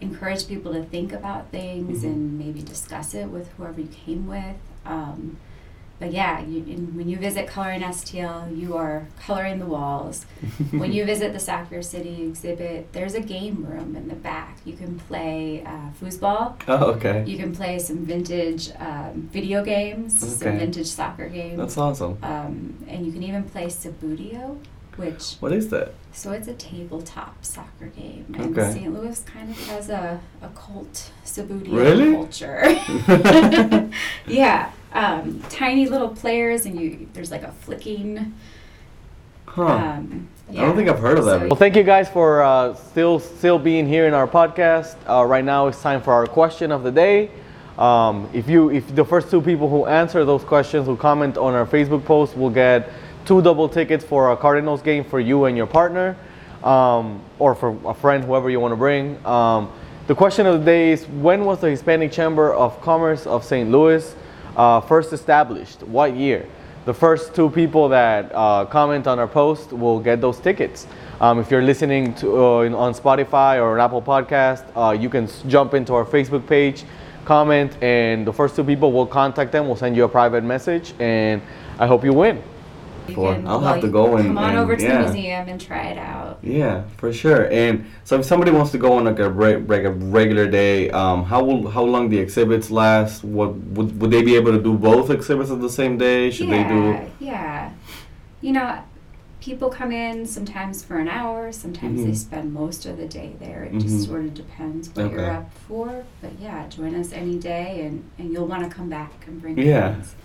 encourage 0.02 0.48
people 0.48 0.74
to 0.74 0.84
think 0.84 1.14
about 1.14 1.50
things 1.52 2.04
Mhm. 2.04 2.08
and 2.08 2.40
maybe 2.40 2.62
discuss 2.62 3.14
it 3.14 3.28
with 3.30 3.50
whoever 3.58 3.80
you 3.82 3.88
came 4.06 4.28
with. 4.28 4.56
Um, 4.86 5.38
but 6.04 6.12
yeah, 6.12 6.42
you, 6.42 6.58
in, 6.68 6.98
when 6.98 7.08
you 7.08 7.18
visit 7.18 7.48
Color 7.48 7.64
Coloring 7.64 7.82
STL, 7.82 8.58
you 8.58 8.76
are 8.76 9.08
coloring 9.26 9.58
the 9.60 9.66
walls. 9.66 10.26
when 10.72 10.92
you 10.92 11.06
visit 11.06 11.32
the 11.32 11.40
Soccer 11.40 11.82
City 11.82 12.24
exhibit, 12.24 12.92
there's 12.92 13.14
a 13.14 13.22
game 13.22 13.64
room 13.66 13.96
in 13.96 14.10
the 14.10 14.16
back. 14.16 14.58
You 14.66 14.74
can 14.74 15.00
play 15.00 15.64
uh, 15.66 15.92
foosball. 16.02 16.56
oh, 16.68 16.92
okay, 16.96 17.24
You 17.26 17.38
can 17.38 17.56
play 17.56 17.80
some 17.80 18.00
vintage 18.06 18.70
um, 18.80 19.30
video 19.32 19.64
games, 19.64 20.20
some 20.20 20.58
vintage 20.58 20.88
soccer 20.88 21.30
games. 21.30 21.58
that's 21.58 21.78
awesome. 21.78 22.18
Um, 22.22 22.84
and 22.90 23.06
you 23.06 23.14
can 23.14 23.24
even 23.24 23.44
play 23.46 23.68
Subbuteo, 23.68 24.58
which 24.98 25.36
What 25.40 25.54
is 25.54 25.70
that? 25.70 25.94
so 26.12 26.34
it's 26.34 26.50
a 26.50 26.54
tabletop 26.54 27.46
soccer 27.46 27.88
game, 27.88 28.26
and 28.38 28.58
Okay. 28.58 28.74
St. 28.74 28.94
Louis 28.94 29.24
kind 29.24 29.50
of 29.50 29.68
has 29.68 29.90
a, 29.90 30.20
a 30.42 30.50
cult 30.50 31.12
Subbuteo 31.24 31.72
Really? 31.74 32.12
culture. 32.12 32.62
yeah, 34.28 34.70
um, 34.94 35.42
tiny 35.50 35.88
little 35.88 36.10
players, 36.10 36.66
and 36.66 36.80
you 36.80 37.08
there's 37.14 37.32
like 37.32 37.44
a 37.44 37.52
flicking. 37.52 38.34
Huh. 39.46 39.66
Um, 39.66 40.28
I 40.50 40.56
don't 40.56 40.76
think 40.76 40.90
I've 40.90 41.00
heard 41.00 41.18
of 41.18 41.26
that. 41.26 41.40
So 41.40 41.48
Well, 41.48 41.56
thank 41.56 41.76
you 41.76 41.84
guys 41.84 42.10
for 42.10 42.44
uh, 42.44 42.76
still 42.76 43.20
still 43.20 43.58
being 43.58 43.88
here 43.88 44.08
in 44.08 44.14
our 44.14 44.28
podcast. 44.28 44.96
Uh, 45.08 45.26
right 45.26 45.44
now, 45.44 45.68
it's 45.68 45.82
time 45.82 46.02
for 46.02 46.14
our 46.14 46.28
question 46.28 46.72
of 46.72 46.84
the 46.84 46.92
day. 46.92 47.32
Um, 47.78 48.30
if 48.34 48.48
you 48.48 48.70
if 48.70 48.96
the 48.96 49.04
first 49.04 49.32
two 49.32 49.42
people 49.42 49.68
who 49.68 49.88
answer 49.88 50.24
those 50.26 50.44
questions 50.44 50.86
who 50.86 50.96
comment 50.96 51.38
on 51.38 51.54
our 51.54 51.66
Facebook 51.66 52.06
post 52.06 52.38
will 52.38 52.52
get 52.52 52.92
two 53.26 53.42
double 53.42 53.68
tickets 53.68 54.06
for 54.06 54.32
a 54.32 54.38
Cardinals 54.38 54.82
game 54.82 55.04
for 55.04 55.20
you 55.20 55.46
and 55.46 55.58
your 55.58 55.66
partner, 55.66 56.16
um, 56.64 57.20
or 57.40 57.56
for 57.56 57.76
a 57.86 57.94
friend, 57.94 58.24
whoever 58.24 58.50
you 58.50 58.60
want 58.60 58.74
to 58.74 58.78
bring. 58.78 59.24
Um, 59.26 59.72
the 60.06 60.14
question 60.14 60.46
of 60.46 60.60
the 60.60 60.66
day 60.66 60.92
is: 60.92 61.08
When 61.08 61.46
was 61.46 61.62
the 61.62 61.70
Hispanic 61.70 62.12
Chamber 62.12 62.54
of 62.54 62.80
Commerce 62.82 63.26
of 63.26 63.44
St. 63.44 63.72
Louis 63.72 64.16
uh, 64.56 64.82
first 64.82 65.14
established? 65.14 65.84
What 65.84 66.16
year? 66.16 66.48
the 66.86 66.94
first 66.94 67.34
two 67.34 67.50
people 67.50 67.88
that 67.90 68.30
uh, 68.34 68.66
comment 68.66 69.08
on 69.08 69.18
our 69.18 69.28
post 69.28 69.72
will 69.72 70.00
get 70.00 70.20
those 70.20 70.40
tickets. 70.40 70.86
Um, 71.22 71.40
if 71.40 71.50
you're 71.50 71.62
listening 71.62 72.14
to 72.16 72.36
uh, 72.36 72.78
on 72.78 72.94
Spotify 72.94 73.62
or 73.62 73.76
an 73.76 73.82
Apple 73.82 74.02
Podcast, 74.02 74.66
uh, 74.76 74.92
you 74.92 75.10
can 75.10 75.30
jump 75.48 75.74
into 75.74 75.94
our 75.94 76.06
Facebook 76.06 76.46
page, 76.46 76.84
comment, 77.24 77.82
and 77.82 78.28
the 78.28 78.34
first 78.34 78.56
two 78.56 78.64
people 78.64 78.92
will 78.92 79.08
contact 79.08 79.52
them. 79.54 79.68
We'll 79.68 79.78
send 79.78 79.96
you 79.96 80.04
a 80.04 80.10
private 80.10 80.44
message, 80.44 80.94
and 81.00 81.42
I 81.80 81.88
hope 81.88 82.04
you 82.04 82.12
win. 82.12 82.44
Sure. 83.12 83.34
can- 83.34 83.48
I'll 83.48 83.60
well, 83.60 83.74
have 83.74 83.82
to 83.82 83.88
go 83.90 84.16
and- 84.16 84.28
come 84.28 84.38
on 84.38 84.52
and- 84.52 84.60
over 84.60 84.76
to 84.76 84.84
yeah. 84.84 84.98
the 85.02 85.04
museum 85.14 85.50
and 85.50 85.60
try 85.60 85.84
it 85.88 85.98
out. 85.98 86.40
Yeah, 86.44 86.84
for 86.98 87.12
sure. 87.12 87.48
And 87.52 87.86
so, 88.04 88.20
if 88.20 88.26
somebody 88.26 88.52
wants 88.52 88.72
to 88.72 88.78
go 88.78 88.94
on 88.94 89.06
like 89.06 89.20
a 89.20 89.30
re- 89.30 89.58
like 89.58 89.84
a 89.84 89.92
regular 89.92 90.48
day, 90.48 90.90
um, 90.92 91.24
how 91.24 91.44
will 91.44 91.70
how 91.70 91.84
long 91.84 92.10
the 92.10 92.20
exhibits 92.20 92.70
last? 92.72 93.24
What 93.24 93.56
would 93.76 94.00
would 94.02 94.12
they 94.12 94.22
be 94.24 94.36
able 94.36 94.52
to 94.52 94.62
do 94.62 94.74
both 94.78 95.10
exhibits 95.10 95.52
at 95.52 95.62
the 95.62 95.70
same 95.70 95.98
day? 95.98 96.30
Should 96.32 96.48
yeah, 96.50 96.64
they 96.64 96.70
do? 96.76 97.00
Yeah. 97.20 97.70
You 98.42 98.52
know, 98.52 98.78
people 99.40 99.70
come 99.70 99.92
in 99.92 100.26
sometimes 100.26 100.84
for 100.84 100.98
an 100.98 101.08
hour, 101.08 101.52
sometimes 101.52 102.04
they 102.04 102.12
Mhm. 102.12 102.16
spend 102.18 102.54
most 102.54 102.86
of 102.86 102.98
the 102.98 103.06
day 103.06 103.34
there. 103.40 103.64
It 103.64 103.74
Mhm. 103.74 103.82
just 103.82 104.06
sort 104.08 104.22
of 104.26 104.34
depends 104.34 104.90
what 104.94 105.06
Okay. 105.06 105.16
you're 105.16 105.32
up 105.32 105.50
for. 105.68 106.04
But 106.22 106.32
yeah, 106.42 106.68
join 106.70 106.96
us 106.96 107.12
any 107.14 107.38
day 107.38 107.84
and, 107.86 108.04
and 108.18 108.32
you'll 108.32 108.48
want 108.48 108.64
to 108.64 108.70
come 108.70 108.90
back 108.90 109.12
and 109.28 109.42
bring 109.42 109.58
Yeah. 109.58 109.92
friends. 109.96 110.16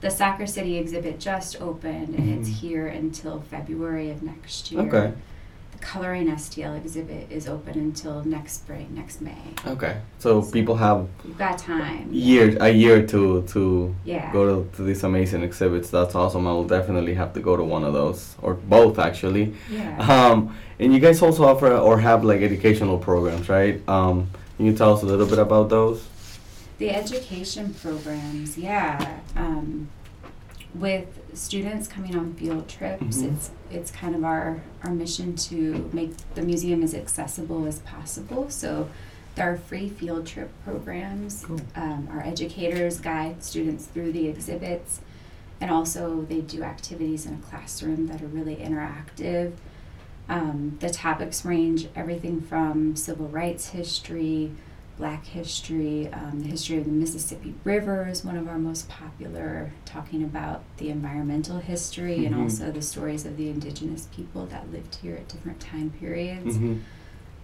The 0.00 0.10
Soccer 0.10 0.46
City 0.46 0.78
exhibit 0.78 1.18
just 1.18 1.60
opened 1.60 2.14
and 2.16 2.28
it's 2.38 2.48
Mhm. 2.48 2.52
here 2.60 2.86
until 2.86 3.40
February 3.40 4.10
of 4.10 4.22
next 4.22 4.70
year. 4.70 4.82
Okay. 4.82 5.12
The 5.72 5.78
Coloring 5.78 6.28
STL 6.28 6.74
exhibit 6.76 7.26
is 7.30 7.48
open 7.48 7.78
until 7.78 8.22
next 8.24 8.52
spring, 8.54 8.88
next 8.94 9.20
May. 9.20 9.42
Okay. 9.66 9.96
So 10.18 10.42
people 10.42 10.76
have 10.76 11.06
You've 11.24 11.38
got 11.38 11.58
time. 11.58 12.08
year 12.12 12.56
a 12.60 12.70
year 12.70 13.04
to 13.06 13.42
to 13.54 13.94
Yeah. 14.04 14.32
go 14.32 14.42
to, 14.62 14.76
to 14.76 14.82
these 14.82 15.02
amazing 15.04 15.42
exhibits. 15.42 15.90
That's 15.90 16.14
awesome. 16.14 16.46
I 16.46 16.52
will 16.52 16.64
definitely 16.78 17.14
have 17.14 17.32
to 17.34 17.40
go 17.40 17.56
to 17.56 17.64
one 17.64 17.82
of 17.84 17.92
those 17.92 18.36
or 18.40 18.54
both 18.54 18.98
actually. 19.00 19.54
Yeah. 19.70 19.98
Um, 20.14 20.50
and 20.80 20.92
you 20.94 21.00
guys 21.00 21.20
also 21.22 21.44
offer 21.44 21.72
or 21.76 21.98
have 21.98 22.24
like 22.24 22.40
educational 22.42 22.98
programs, 22.98 23.48
right? 23.48 23.80
Um, 23.88 24.28
can 24.56 24.66
you 24.66 24.72
tell 24.74 24.94
us 24.94 25.02
a 25.02 25.06
little 25.06 25.26
bit 25.26 25.38
about 25.40 25.68
those? 25.70 26.06
The 26.78 26.90
education 26.90 27.74
programs, 27.74 28.56
yeah. 28.56 29.18
Um, 29.36 29.88
with 30.74 31.06
students 31.34 31.88
coming 31.88 32.14
on 32.16 32.34
field 32.34 32.68
trips, 32.68 33.18
Mhm. 33.18 33.32
it's 33.34 33.50
it's 33.70 33.90
kind 33.90 34.14
of 34.14 34.24
our 34.24 34.60
our 34.84 34.90
mission 34.92 35.34
to 35.34 35.90
make 35.92 36.12
the 36.34 36.42
museum 36.42 36.82
as 36.82 36.94
accessible 36.94 37.66
as 37.66 37.80
possible. 37.80 38.48
So 38.50 38.88
there 39.34 39.50
are 39.52 39.56
free 39.56 39.88
field 39.88 40.26
trip 40.26 40.50
programs. 40.64 41.44
Cool. 41.46 41.60
Um, 41.74 42.08
our 42.12 42.20
educators 42.20 43.00
guide 43.00 43.42
students 43.42 43.86
through 43.86 44.12
the 44.12 44.28
exhibits, 44.28 45.00
and 45.60 45.70
also 45.70 46.24
they 46.28 46.40
do 46.42 46.62
activities 46.62 47.26
in 47.26 47.34
a 47.34 47.38
classroom 47.50 48.06
that 48.08 48.22
are 48.22 48.26
really 48.28 48.56
interactive. 48.56 49.52
Um, 50.28 50.76
the 50.80 50.90
topics 50.90 51.44
range 51.44 51.88
everything 51.96 52.40
from 52.42 52.94
civil 52.94 53.28
rights 53.28 53.70
history, 53.70 54.50
black 54.98 55.24
history, 55.24 56.08
um, 56.12 56.42
the 56.42 56.48
history 56.48 56.76
of 56.76 56.84
the 56.84 56.90
Mississippi 56.90 57.54
River 57.64 58.06
is 58.08 58.24
one 58.24 58.36
of 58.36 58.48
our 58.48 58.58
most 58.58 58.88
popular, 58.88 59.70
talking 59.84 60.22
about 60.24 60.62
the 60.78 60.90
environmental 60.90 61.58
history 61.58 62.26
and 62.26 62.34
Mhm. 62.34 62.42
also 62.42 62.70
the 62.72 62.82
stories 62.82 63.24
of 63.24 63.36
the 63.36 63.48
indigenous 63.48 64.08
people 64.14 64.46
that 64.46 64.70
lived 64.72 64.96
here 64.96 65.14
at 65.14 65.28
different 65.28 65.60
time 65.60 65.90
periods. 65.90 66.56
Mm-hmm. 66.56 66.78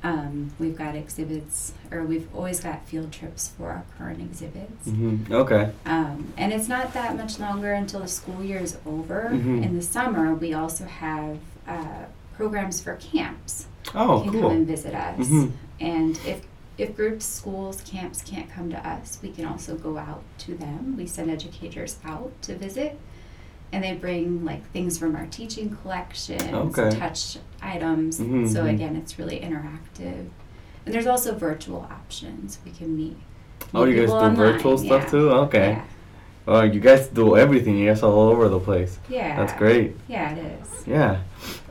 Um, 0.03 0.51
we've 0.59 0.77
got 0.77 0.95
exhibits, 0.95 1.73
or 1.91 2.05
we've 2.05 2.29
always 2.35 2.61
got 2.61 2.85
field 2.87 3.11
trips 3.11 3.49
for 3.57 3.71
our 3.71 3.85
current 3.97 4.21
exhibits. 4.21 4.87
Mm-hmm. 4.89 5.33
Okay. 5.33 5.71
Um, 5.87 6.27
and 6.37 6.53
it's 6.53 6.69
not 6.69 6.93
that 6.93 7.17
much 7.17 7.39
longer 7.39 7.73
until 7.73 8.01
the 8.01 8.09
school 8.09 8.45
year 8.45 8.59
is 8.59 8.77
over. 8.85 9.31
Mhm. 9.33 9.63
In 9.65 9.75
the 9.77 9.81
summer, 9.83 10.35
we 10.35 10.53
also 10.53 10.85
have 10.85 11.39
uh, 11.67 12.05
programs 12.37 12.83
for 12.83 12.97
camps. 12.97 13.67
Oh, 13.95 14.21
can 14.23 14.33
come 14.33 14.51
and 14.51 14.67
visit 14.67 14.93
us. 14.95 15.27
Mhm. 15.29 15.53
And 15.81 16.19
if 16.27 16.43
if 16.77 16.97
groups, 16.97 17.25
schools, 17.25 17.81
camps 17.83 18.23
can't 18.23 18.51
come 18.51 18.71
to 18.71 18.89
us, 18.89 19.19
we 19.23 19.31
can 19.31 19.45
also 19.45 19.77
go 19.77 19.97
out 19.99 20.23
to 20.39 20.55
them. 20.55 20.97
We 20.97 21.07
send 21.07 21.31
educators 21.31 21.99
out 22.05 22.33
to 22.43 22.57
visit, 22.57 22.99
and 23.73 23.85
they 23.85 23.95
bring 23.95 24.45
like 24.45 24.69
things 24.73 24.99
from 24.99 25.15
our 25.17 25.27
teaching 25.27 25.77
collections, 25.83 26.43
Okay. 26.79 26.91
touch 26.99 27.39
items. 27.63 28.19
Mhm, 28.21 28.49
So 28.49 28.65
mhm. 28.65 28.75
again, 28.75 28.97
it's 28.97 29.19
really 29.19 29.39
interactive. 29.41 30.29
And 30.87 30.95
there's 30.95 31.07
also 31.07 31.35
virtual 31.35 31.87
options. 31.91 32.59
We 32.65 32.71
can 32.73 32.97
meet. 32.97 33.17
Oh, 33.73 33.85
you 33.85 33.97
guys 33.97 34.11
do 34.11 34.15
online, 34.17 34.37
virtual 34.37 34.77
stuff 34.79 35.05
yeah. 35.05 35.11
too? 35.11 35.31
Okay. 35.31 35.71
Yeah. 35.71 35.85
Oh, 36.47 36.63
you 36.63 36.81
guys 36.81 37.09
do 37.09 37.37
everything. 37.37 37.79
You 37.79 37.89
guys 37.89 38.03
are 38.03 38.11
all 38.13 38.29
over 38.29 38.49
the 38.49 38.61
place. 38.61 38.99
Yeah. 39.09 39.37
That's 39.37 39.55
great. 39.59 39.97
Yeah, 40.09 40.35
it 40.35 40.39
is. 40.61 40.87
Yeah. 40.87 41.23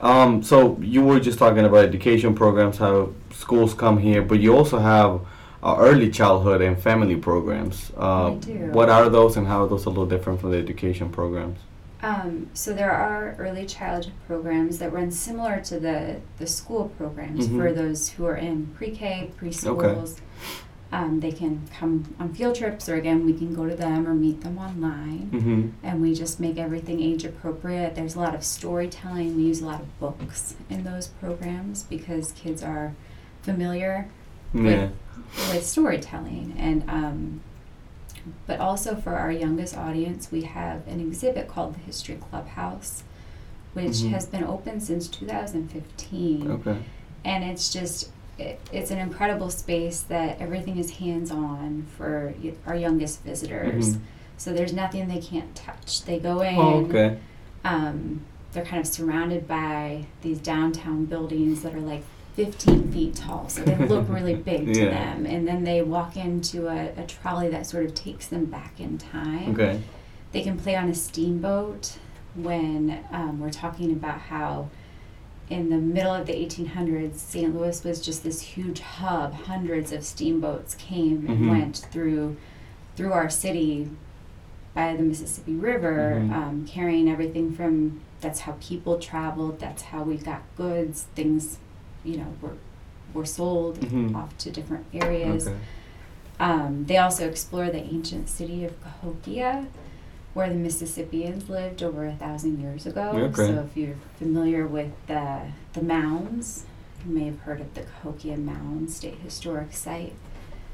Um, 0.01 0.41
so 0.41 0.77
you 0.81 1.01
were 1.03 1.19
just 1.19 1.37
talking 1.37 1.63
about 1.65 1.85
education 1.85 2.33
programs, 2.33 2.77
how 2.77 3.13
schools 3.31 3.73
come 3.73 3.97
here, 3.99 4.21
but 4.23 4.39
you 4.39 4.55
also 4.55 4.79
have 4.79 5.21
uh, 5.61 5.75
early 5.79 6.09
childhood 6.09 6.61
and 6.61 6.77
family 6.81 7.15
programs. 7.15 7.91
Uh, 7.95 8.31
We 8.33 8.39
do. 8.39 8.53
What 8.71 8.89
are 8.89 9.09
those, 9.09 9.37
and 9.37 9.45
how 9.47 9.63
are 9.63 9.67
those 9.67 9.85
a 9.85 9.89
little 9.89 10.07
different 10.07 10.41
from 10.41 10.51
the 10.51 10.57
education 10.57 11.09
programs? 11.09 11.59
Um, 12.01 12.47
so 12.53 12.73
there 12.73 12.91
are 12.91 13.35
early 13.39 13.65
childhood 13.65 14.11
programs 14.27 14.79
that 14.79 14.91
run 14.91 15.09
similar 15.11 15.61
to 15.61 15.79
the, 15.79 16.17
the 16.37 16.47
school 16.47 16.91
programs 16.97 17.47
Mhm. 17.47 17.57
for 17.57 17.71
those 17.71 18.09
who 18.09 18.25
are 18.25 18.35
in 18.35 18.67
pre-K, 18.75 19.31
preschools. 19.39 20.17
Um, 20.93 21.21
they 21.21 21.31
can 21.31 21.67
come 21.77 22.13
on 22.19 22.33
field 22.35 22.53
trips, 22.55 22.87
or 22.87 22.93
again, 22.95 23.25
we 23.25 23.33
can 23.33 23.55
go 23.55 23.67
to 23.67 23.75
them 23.75 24.07
or 24.07 24.13
meet 24.13 24.41
them 24.41 24.59
online. 24.59 25.29
Mm-hmm. 25.33 25.69
And 25.81 26.01
we 26.03 26.13
just 26.13 26.39
make 26.39 26.57
everything 26.59 27.01
age 27.01 27.25
appropriate. 27.25 27.95
There's 27.95 28.13
a 28.13 28.19
lot 28.19 28.35
of 28.35 28.43
storytelling. 28.43 29.35
We 29.35 29.41
use 29.43 29.59
a 29.61 29.65
lot 29.65 29.81
of 29.81 29.99
books 29.99 30.55
in 30.69 30.83
those 30.83 31.07
programs 31.07 31.81
because 31.81 32.31
kids 32.33 32.61
are 32.61 32.93
familiar 33.41 34.07
Yeah. 34.53 34.89
with 35.51 35.65
storytelling 35.65 36.53
and 36.59 36.83
um, 36.87 37.41
but 38.45 38.59
also 38.59 38.95
for 38.95 39.15
our 39.15 39.31
youngest 39.31 39.75
audience 39.75 40.31
we 40.31 40.43
have 40.43 40.87
an 40.87 40.99
exhibit 40.99 41.47
called 41.47 41.73
the 41.73 41.79
history 41.79 42.15
clubhouse 42.29 43.03
which 43.73 43.97
Mhm. 44.03 44.11
has 44.11 44.27
been 44.27 44.43
open 44.43 44.79
since 44.79 45.07
2015 45.07 46.51
Okay. 46.51 46.77
and 47.25 47.43
it's 47.43 47.73
just 47.73 48.11
it, 48.37 48.59
it's 48.71 48.89
an 48.91 48.97
incredible 48.97 49.49
space 49.49 50.01
that 50.01 50.41
everything 50.41 50.77
is 50.77 50.91
hands-on 50.97 51.85
for 51.97 52.33
y- 52.43 52.53
our 52.65 52.75
youngest 52.75 53.23
visitors 53.23 53.95
Mhm. 53.97 53.99
so 54.37 54.53
there's 54.53 54.73
nothing 54.73 55.07
they 55.07 55.19
can't 55.21 55.53
touch 55.55 56.03
they 56.05 56.19
go 56.19 56.41
in 56.41 56.55
Oh, 56.57 56.85
okay. 56.85 57.17
um, 57.63 58.21
they're 58.51 58.65
kind 58.65 58.79
of 58.79 58.87
surrounded 58.87 59.47
by 59.47 60.05
these 60.21 60.39
downtown 60.39 61.05
buildings 61.05 61.61
that 61.63 61.73
are 61.75 61.79
like 61.79 62.03
15 62.35 62.91
feet 62.91 63.15
tall, 63.15 63.47
so 63.47 63.61
they 63.61 63.75
look 63.87 64.09
really 64.09 64.33
big 64.51 64.73
to 64.73 64.85
Yeah. 64.85 64.89
them. 64.89 65.25
And 65.27 65.47
then 65.47 65.63
they 65.63 65.83
walk 65.83 66.17
into 66.17 66.67
a, 66.67 66.89
a 66.97 67.05
trolley 67.05 67.47
that 67.49 67.67
sort 67.67 67.85
of 67.85 67.93
takes 67.93 68.25
them 68.27 68.45
back 68.45 68.79
in 68.79 68.97
time. 68.97 69.51
Okay. 69.53 69.81
They 70.31 70.41
can 70.41 70.57
play 70.57 70.75
on 70.75 70.89
a 70.89 70.95
steamboat 70.95 71.97
when 72.35 72.99
um, 73.11 73.39
we're 73.39 73.51
talking 73.51 73.91
about 73.91 74.19
how 74.19 74.69
in 75.49 75.69
the 75.69 75.77
middle 75.77 76.13
of 76.13 76.25
the 76.25 76.33
1800s, 76.33 77.15
St. 77.19 77.55
Louis 77.55 77.83
was 77.83 78.01
just 78.01 78.23
this 78.23 78.41
huge 78.41 78.79
hub. 78.79 79.33
Hundreds 79.33 79.91
of 79.91 80.03
steamboats 80.03 80.75
came 80.75 81.25
and 81.27 81.39
Mhm. 81.41 81.49
went 81.49 81.77
through 81.91 82.37
through 82.95 83.11
our 83.11 83.27
city 83.29 83.89
by 84.75 84.95
the 84.95 85.01
Mississippi 85.01 85.53
River, 85.55 86.21
Mhm. 86.23 86.31
um, 86.33 86.65
carrying 86.67 87.09
everything 87.09 87.51
from. 87.51 87.99
That's 88.21 88.41
how 88.41 88.53
people 88.61 88.99
traveled. 88.99 89.59
That's 89.59 89.81
how 89.83 90.03
we 90.03 90.15
got 90.17 90.41
goods. 90.55 91.07
Things, 91.15 91.57
you 92.03 92.17
know, 92.17 92.27
were 92.41 92.53
were 93.13 93.25
sold 93.25 93.79
Mhm. 93.79 94.15
off 94.15 94.35
to 94.39 94.49
different 94.51 94.85
areas. 94.93 95.47
Okay. 95.47 95.57
Um, 96.39 96.85
they 96.87 96.97
also 96.97 97.27
explore 97.27 97.69
the 97.69 97.83
ancient 97.83 98.27
city 98.29 98.63
of 98.65 98.73
Cahokia, 98.81 99.67
where 100.33 100.49
the 100.49 100.55
Mississippians 100.55 101.49
lived 101.49 101.83
over 101.83 102.05
a 102.05 102.13
thousand 102.13 102.59
years 102.59 102.85
ago. 102.85 103.11
Okay. 103.13 103.47
So 103.47 103.67
if 103.69 103.77
you're 103.77 103.95
familiar 104.17 104.65
with 104.65 104.91
the 105.07 105.41
the 105.73 105.81
mounds, 105.81 106.65
you 107.05 107.13
may 107.15 107.25
have 107.25 107.39
heard 107.39 107.61
of 107.61 107.73
the 107.73 107.81
Cahokia 107.81 108.37
Mound 108.37 108.89
State 108.91 109.19
Historic 109.23 109.73
Site. 109.73 110.13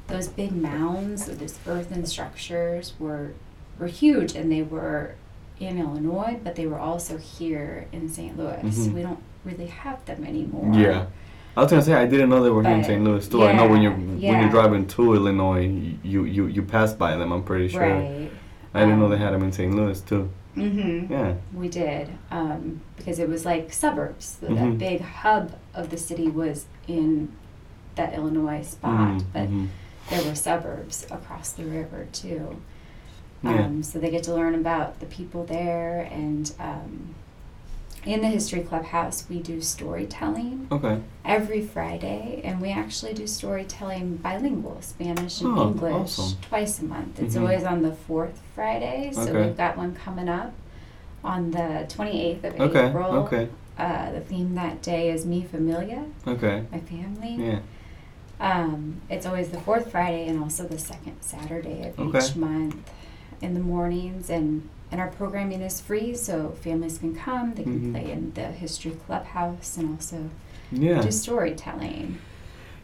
Those 0.08 0.28
big 0.28 0.52
mounds, 0.56 1.26
those 1.26 1.60
earthen 1.68 2.06
structures, 2.06 2.94
were 3.00 3.34
were 3.78 3.88
huge, 3.88 4.36
and 4.36 4.52
they 4.52 4.62
were 4.64 5.16
in 5.60 5.78
Illinois, 5.78 6.40
but 6.44 6.56
they 6.56 6.66
were 6.66 6.80
also 6.80 7.18
here 7.18 7.86
in 7.92 8.08
St. 8.10 8.38
Louis. 8.38 8.62
Mhm. 8.64 8.94
We 8.94 9.02
don't 9.02 9.20
really 9.44 9.68
have 9.68 10.04
them 10.06 10.24
anymore. 10.24 10.72
Yeah. 10.74 11.06
I 11.58 11.64
was 11.64 11.72
gonna 11.72 11.82
say 11.84 11.94
I 11.94 12.06
didn't 12.06 12.30
know 12.30 12.42
they 12.42 12.50
were 12.50 12.64
here 12.64 12.72
in 12.76 12.84
St. 12.84 13.04
Louis 13.04 13.28
too. 13.28 13.44
I 13.44 13.52
know 13.52 13.68
when 13.68 13.82
you're 13.82 13.92
when 13.92 14.20
you're 14.22 14.50
driving 14.50 14.86
to 14.88 15.14
Illinois, 15.16 15.66
you 16.04 16.24
you 16.24 16.46
you 16.48 16.62
pass 16.62 16.94
by 16.94 17.18
them. 17.18 17.32
I'm 17.34 17.44
pretty 17.44 17.68
sure. 17.68 17.82
Right. 17.82 18.32
I 18.74 18.82
didn't 18.82 19.00
know 19.00 19.06
Um, 19.06 19.12
they 19.12 19.18
had 19.18 19.34
them 19.34 19.44
in 19.44 19.52
St. 19.52 19.74
Louis 19.74 20.00
too. 20.02 20.30
Mm-hmm. 20.56 21.12
Yeah. 21.12 21.34
We 21.54 21.70
did 21.70 22.10
um, 22.32 22.82
because 22.98 23.20
it 23.20 23.30
was 23.30 23.46
like 23.46 23.72
suburbs. 23.74 24.36
The, 24.36 24.48
Mhm. 24.48 24.56
That 24.58 24.78
big 24.78 25.02
hub 25.02 25.54
of 25.74 25.90
the 25.90 25.98
city 25.98 26.28
was 26.28 26.66
in 26.88 27.32
that 27.96 28.14
Illinois 28.14 28.62
spot, 28.64 29.20
Mhm, 29.20 29.24
but 29.34 29.50
mhm. 29.50 29.68
there 30.10 30.24
were 30.24 30.36
suburbs 30.36 31.06
across 31.12 31.52
the 31.52 31.64
river 31.66 32.08
too. 32.12 32.58
Yeah. 33.44 33.66
Um, 33.66 33.84
so 33.84 34.00
they 34.00 34.10
get 34.10 34.24
to 34.24 34.34
learn 34.34 34.54
about 34.56 35.00
the 35.00 35.06
people 35.06 35.46
there. 35.46 36.08
And 36.12 36.52
um, 36.60 37.16
in 38.06 38.22
the 38.22 38.28
History 38.28 38.62
Clubhouse, 38.62 39.26
we 39.30 39.40
do 39.40 39.62
storytelling 39.62 40.68
Okay. 40.72 41.00
every 41.26 41.62
Friday, 41.62 42.42
and 42.44 42.62
we 42.62 42.70
actually 42.70 43.14
do 43.14 43.28
storytelling 43.28 44.18
bilingual, 44.18 44.78
Spanish 44.82 45.42
and 45.42 45.58
Oh, 45.58 45.68
English, 45.68 45.94
awesome. 45.94 46.38
twice 46.42 46.80
a 46.80 46.86
month. 46.86 47.20
It's 47.20 47.36
Mhm. 47.36 47.42
always 47.42 47.64
on 47.64 47.82
the 47.82 47.92
fourth 47.92 48.42
Friday, 48.56 49.12
so 49.14 49.22
Okay. 49.24 49.48
we've 49.48 49.58
got 49.58 49.78
one 49.78 49.94
coming 49.96 50.30
up 50.30 50.54
on 51.24 51.52
the 51.52 51.86
28th 51.90 52.44
of 52.46 52.60
Okay. 52.60 52.88
April. 52.88 53.14
Okay. 53.26 53.50
Uh, 53.78 54.12
the 54.12 54.22
theme 54.22 54.56
that 54.56 54.82
day 54.82 55.10
is 55.10 55.26
Mi 55.26 55.42
Familia, 55.44 56.04
Okay. 56.28 56.64
my 56.72 56.80
family. 56.80 57.36
Yeah. 57.38 57.60
Um, 58.42 59.02
it's 59.10 59.26
always 59.26 59.50
the 59.50 59.60
fourth 59.60 59.92
Friday 59.92 60.28
and 60.28 60.40
also 60.42 60.64
the 60.66 60.80
second 60.80 61.18
Saturday 61.22 61.88
of 61.90 62.00
Okay. 62.00 62.18
each 62.26 62.36
month 62.38 62.90
in 63.42 63.54
the 63.54 63.60
mornings, 63.60 64.30
and 64.30 64.68
and 64.92 65.00
our 65.02 65.08
programming 65.10 65.62
is 65.62 65.80
free, 65.80 66.16
so 66.16 66.52
families 66.62 66.98
can 66.98 67.16
come. 67.16 67.54
They 67.56 67.64
can 67.64 67.80
Mhm. 67.80 67.92
play 67.94 68.12
in 68.12 68.32
the 68.34 68.48
history 68.48 68.92
clubhouse 69.06 69.78
and 69.78 69.96
also 69.96 70.30
Yeah. 70.72 71.02
do 71.02 71.12
storytelling. 71.12 72.18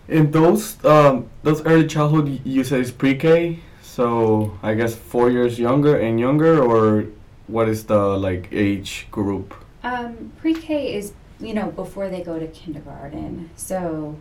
And 0.08 0.32
those 0.32 0.78
um 0.86 1.26
those 1.44 1.66
early 1.66 1.88
childhood 1.88 2.40
you 2.44 2.64
said 2.64 2.82
is 2.82 2.92
pre-K, 2.92 3.60
so 3.82 4.52
I 4.62 4.76
guess 4.76 4.94
four 4.96 5.32
years 5.32 5.58
younger 5.58 5.96
and 5.98 6.20
younger, 6.20 6.62
or 6.62 7.06
what 7.48 7.68
is 7.70 7.86
the 7.86 8.18
like 8.18 8.48
age 8.52 9.08
group? 9.12 9.54
Um, 9.84 10.32
pre-K 10.42 10.94
is 10.96 11.14
you 11.40 11.54
know 11.54 11.68
before 11.72 12.08
they 12.10 12.22
go 12.22 12.38
to 12.40 12.48
kindergarten, 12.48 13.50
so 13.56 14.16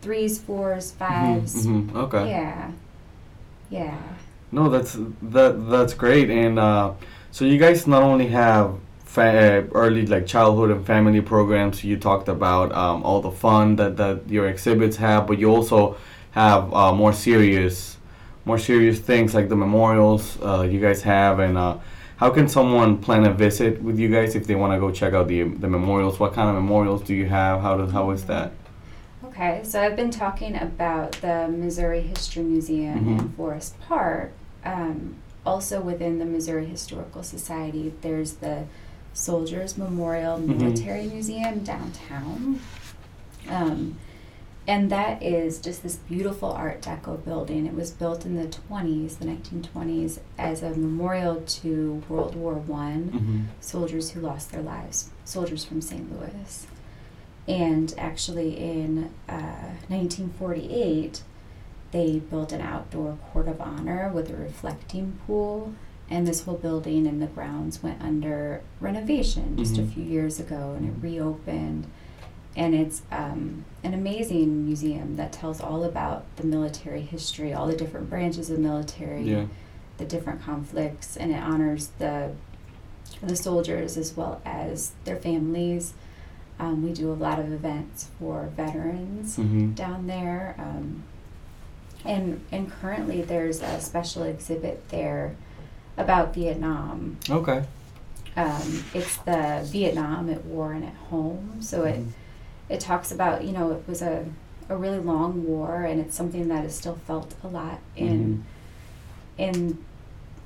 threes, 0.00 0.38
fours, 0.40 0.92
5s 0.92 1.66
hmm 1.66 1.96
Okay. 1.96 2.28
Yeah, 2.30 2.70
yeah. 3.70 3.98
No, 4.52 4.68
that's 4.68 4.96
that 5.22 5.70
that's 5.70 5.94
great. 5.94 6.30
And 6.30 6.58
uh, 6.58 6.92
so 7.30 7.44
you 7.44 7.58
guys 7.58 7.86
not 7.86 8.02
only 8.02 8.28
have 8.28 8.74
fa- 9.04 9.66
uh, 9.70 9.74
early 9.74 10.06
like 10.06 10.26
childhood 10.26 10.70
and 10.70 10.86
family 10.86 11.20
programs. 11.22 11.82
You 11.82 11.96
talked 11.96 12.28
about 12.28 12.72
um, 12.72 13.02
all 13.02 13.20
the 13.22 13.30
fun 13.30 13.76
that 13.76 13.96
that 13.96 14.28
your 14.28 14.46
exhibits 14.48 14.96
have, 14.98 15.26
but 15.26 15.38
you 15.38 15.48
also 15.50 15.96
have 16.32 16.72
uh, 16.74 16.92
more 16.92 17.12
serious, 17.12 17.96
more 18.44 18.58
serious 18.58 18.98
things 18.98 19.34
like 19.34 19.48
the 19.48 19.56
memorials 19.56 20.38
uh, 20.42 20.62
you 20.70 20.80
guys 20.80 21.02
have. 21.02 21.38
And 21.40 21.56
uh, 21.58 21.78
how 22.18 22.30
can 22.30 22.46
someone 22.48 22.98
plan 22.98 23.24
a 23.24 23.32
visit 23.32 23.82
with 23.82 23.98
you 23.98 24.08
guys 24.08 24.34
if 24.34 24.46
they 24.46 24.54
want 24.54 24.72
to 24.74 24.78
go 24.78 24.90
check 24.90 25.14
out 25.14 25.28
the 25.28 25.44
the 25.44 25.68
memorials? 25.68 26.20
What 26.20 26.34
kind 26.34 26.48
of 26.50 26.54
memorials 26.54 27.02
do 27.02 27.14
you 27.14 27.26
have? 27.26 27.62
How 27.62 27.76
does 27.78 27.90
how 27.92 28.10
is 28.10 28.24
that? 28.26 28.52
Okay, 29.24 29.60
so 29.64 29.80
I've 29.80 29.96
been 29.96 30.10
talking 30.10 30.56
about 30.56 31.12
the 31.22 31.48
Missouri 31.48 32.02
History 32.02 32.42
Museum 32.42 32.98
in 32.98 33.18
Mhm. 33.18 33.34
Forest 33.34 33.80
Park. 33.88 34.32
Um, 34.64 35.16
also 35.44 35.80
within 35.80 36.18
the 36.18 36.24
Missouri 36.24 36.66
Historical 36.66 37.22
Society, 37.22 37.92
there's 38.02 38.34
the 38.34 38.64
Soldiers 39.12 39.76
Memorial 39.76 40.38
Mhm. 40.38 40.56
Military 40.58 41.06
Museum 41.06 41.60
downtown. 41.64 42.60
Um, 43.50 43.96
and 44.68 44.90
that 44.90 45.20
is 45.22 45.58
just 45.58 45.82
this 45.82 45.96
beautiful 45.96 46.50
Art 46.52 46.80
Deco 46.80 47.22
building. 47.24 47.66
It 47.66 47.74
was 47.74 47.90
built 47.90 48.24
in 48.24 48.36
the 48.36 48.46
20s, 48.46 49.16
the 49.16 49.24
1920s, 49.26 50.20
as 50.38 50.62
a 50.62 50.70
memorial 50.70 51.42
to 51.46 52.02
World 52.08 52.36
War 52.36 52.54
One 52.54 53.10
Mm-hmm. 53.12 53.40
soldiers 53.60 54.10
who 54.12 54.20
lost 54.20 54.52
their 54.52 54.62
lives, 54.62 55.10
soldiers 55.24 55.64
from 55.64 55.80
St. 55.82 56.08
Louis. 56.12 56.66
And 57.48 57.92
actually, 57.98 58.56
in 58.56 59.10
uh, 59.28 59.72
1948, 59.88 61.22
they 61.92 62.18
built 62.18 62.52
an 62.52 62.60
outdoor 62.60 63.16
court 63.32 63.46
of 63.48 63.60
honor 63.60 64.10
with 64.12 64.30
a 64.30 64.36
reflecting 64.36 65.18
pool. 65.26 65.72
And 66.10 66.26
this 66.26 66.42
whole 66.44 66.56
building 66.56 67.06
and 67.06 67.22
the 67.22 67.26
grounds 67.26 67.82
went 67.82 68.02
under 68.02 68.60
renovation 68.80 69.56
just 69.56 69.78
a 69.78 69.82
Mhm. 69.82 69.92
few 69.92 70.04
years 70.04 70.38
ago, 70.40 70.74
and 70.76 70.86
it 70.86 70.94
reopened. 71.02 71.86
And 72.54 72.74
it's 72.74 73.00
um, 73.10 73.64
an 73.82 73.94
amazing 73.94 74.66
museum 74.66 75.16
that 75.16 75.32
tells 75.32 75.60
all 75.60 75.84
about 75.84 76.24
the 76.36 76.44
military 76.46 77.00
history, 77.00 77.54
all 77.54 77.66
the 77.66 77.76
different 77.76 78.10
branches 78.10 78.50
of 78.50 78.58
military, 78.58 79.22
Yeah. 79.22 79.46
the 79.96 80.04
different 80.04 80.42
conflicts, 80.42 81.16
and 81.16 81.30
it 81.30 81.42
honors 81.42 81.88
the 81.98 82.32
the 83.22 83.36
soldiers 83.36 83.96
as 83.96 84.16
well 84.16 84.40
as 84.44 84.92
their 85.04 85.16
families. 85.16 85.92
Um, 86.58 86.82
we 86.82 86.92
do 86.92 87.12
a 87.12 87.14
lot 87.14 87.38
of 87.38 87.52
events 87.52 88.08
for 88.18 88.48
veterans 88.56 89.36
Mm-hmm. 89.36 89.72
down 89.74 90.06
there, 90.08 90.54
um, 90.58 91.04
and 92.04 92.40
and 92.52 92.70
currently 92.80 93.22
there's 93.22 93.62
a 93.62 93.80
special 93.80 94.22
exhibit 94.24 94.88
there 94.90 95.34
about 95.96 96.34
Vietnam. 96.34 97.18
Okay. 97.28 97.64
Um, 98.36 98.84
it's 98.94 99.16
the 99.18 99.60
Vietnam 99.64 100.30
at 100.30 100.44
War 100.46 100.72
and 100.72 100.84
at 100.84 100.94
Home, 101.10 101.56
so 101.60 101.84
it 101.84 101.96
Mhm. 102.00 102.08
it 102.68 102.80
talks 102.80 103.12
about 103.12 103.44
you 103.44 103.52
know 103.52 103.70
it 103.72 103.82
was 103.86 104.00
a 104.02 104.24
a 104.68 104.76
really 104.76 104.98
long 105.00 105.44
war, 105.46 105.82
and 105.82 106.00
it's 106.00 106.16
something 106.16 106.48
that 106.48 106.64
is 106.64 106.74
still 106.74 106.94
felt 107.06 107.34
a 107.44 107.48
lot 107.48 107.80
in 107.96 108.44
in 109.38 109.78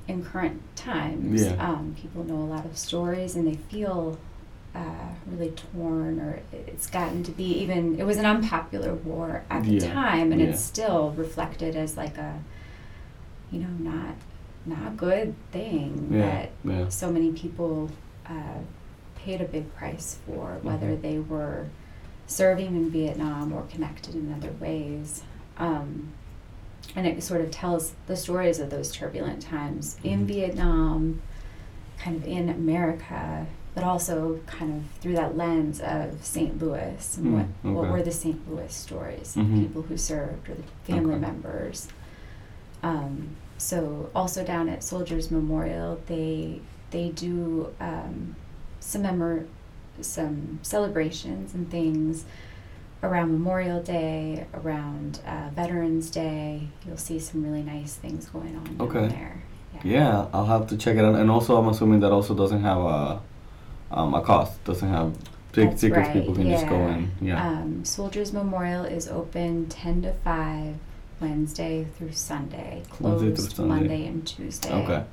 in 0.07 0.23
current 0.23 0.61
times. 0.75 1.43
Yeah. 1.43 1.53
Um, 1.65 1.95
people 2.01 2.23
know 2.23 2.35
a 2.41 2.49
lot 2.55 2.65
of 2.65 2.77
stories, 2.77 3.35
and 3.35 3.45
they 3.47 3.55
feel 3.55 4.17
uh, 4.77 5.09
really 5.31 5.51
torn, 5.51 6.19
or 6.19 6.39
it's 6.53 6.87
gotten 6.87 7.23
to 7.23 7.31
be 7.31 7.45
even. 7.63 7.99
It 7.99 8.05
was 8.05 8.17
an 8.17 8.25
unpopular 8.25 8.93
war 8.93 9.43
at 9.49 9.63
the 9.63 9.71
Yeah. 9.75 9.93
time, 9.93 10.31
and 10.31 10.39
Yeah. 10.41 10.47
it's 10.47 10.61
still 10.61 11.11
reflected 11.17 11.75
as 11.75 11.97
like 11.97 12.17
a 12.17 12.39
you 13.51 13.59
know 13.61 13.91
not 13.91 14.15
not 14.65 14.97
good 14.97 15.33
thing 15.51 16.09
Yeah. 16.11 16.47
that 16.65 16.91
so 16.93 17.09
many 17.11 17.31
people 17.31 17.89
uh, 18.29 18.59
paid 19.15 19.39
a 19.41 19.45
big 19.45 19.73
price 19.75 20.19
for, 20.25 20.57
whether 20.61 20.87
Mhm. 20.87 21.01
they 21.01 21.19
were 21.19 21.67
serving 22.27 22.75
in 22.75 22.89
Vietnam 22.89 23.53
or 23.53 23.61
connected 23.63 24.13
in 24.15 24.33
other 24.33 24.51
ways. 24.59 25.23
Um, 25.57 26.09
and 26.95 27.07
it 27.07 27.23
sort 27.23 27.39
of 27.41 27.49
tells 27.51 27.93
the 28.07 28.15
stories 28.17 28.59
of 28.59 28.69
those 28.69 28.91
turbulent 28.91 29.41
times 29.41 29.97
in 30.03 30.21
Mhm. 30.21 30.25
Vietnam, 30.27 31.21
kind 31.97 32.17
of 32.17 32.25
in 32.27 32.49
America, 32.49 33.47
but 33.77 33.83
also 33.85 34.39
kind 34.47 34.73
of 34.75 34.99
through 35.01 35.13
that 35.13 35.37
lens 35.37 35.79
of 35.81 36.25
St. 36.25 36.59
Louis 36.59 37.17
and 37.17 37.27
Mm, 37.63 37.73
what, 37.75 37.83
what 37.83 37.91
were 37.91 38.01
the 38.01 38.11
St. 38.11 38.39
Louis 38.49 38.73
stories, 38.73 39.35
Mhm. 39.37 39.53
the 39.53 39.61
people 39.67 39.81
who 39.83 39.95
served 39.95 40.49
or 40.49 40.55
the 40.55 40.63
family 40.91 41.11
Okay. 41.13 41.21
members. 41.21 41.87
Um, 42.81 43.27
so 43.59 44.09
also 44.15 44.43
down 44.43 44.67
at 44.67 44.83
Soldiers 44.83 45.29
Memorial, 45.29 45.99
they 46.07 46.59
they 46.89 47.09
do 47.09 47.67
um, 47.79 48.35
some 48.79 49.03
memor- 49.03 49.45
some 50.01 50.57
celebrations 50.63 51.53
and 51.53 51.69
things 51.69 52.25
around 53.03 53.31
Memorial 53.31 53.79
Day, 53.83 54.47
around 54.55 55.19
uh, 55.27 55.49
Veterans 55.53 56.09
Day. 56.09 56.69
You'll 56.87 56.97
see 56.97 57.19
some 57.19 57.43
really 57.43 57.61
nice 57.61 57.93
things 57.93 58.25
going 58.29 58.55
on 58.55 58.63
down 58.77 58.87
Okay. 58.87 59.07
there. 59.09 59.43
Yeah, 59.83 60.25
I'll 60.33 60.45
have 60.47 60.65
to 60.67 60.77
check 60.77 60.95
it 60.97 61.03
out. 61.05 61.13
And 61.15 61.29
also, 61.29 61.57
I'm 61.57 61.67
assuming 61.67 61.99
that 61.99 62.11
also 62.11 62.33
doesn't 62.33 62.61
have 62.63 62.79
a 62.79 63.19
um, 63.91 64.13
a 64.13 64.21
cost. 64.21 64.63
Doesn't 64.63 64.87
have 64.87 65.13
That's 65.53 65.81
tickets. 65.81 65.83
right, 65.97 66.13
People 66.13 66.35
can 66.35 66.49
just 66.49 66.67
go 66.67 66.75
in. 66.87 67.11
Yeah. 67.21 67.45
Um, 67.47 67.83
Soldiers 67.85 68.33
Memorial 68.33 68.83
is 68.85 69.07
open 69.07 69.67
10 69.69 70.01
to 70.03 70.13
5 70.13 70.75
Wednesday 71.19 71.85
through 71.97 72.11
Sunday, 72.11 72.83
Wednesday 72.99 73.25
through 73.27 73.35
closed 73.35 73.55
Sunday. 73.55 73.69
Monday 73.75 74.07
and 74.07 74.27
Tuesday. 74.27 74.71
okay. 74.73 75.03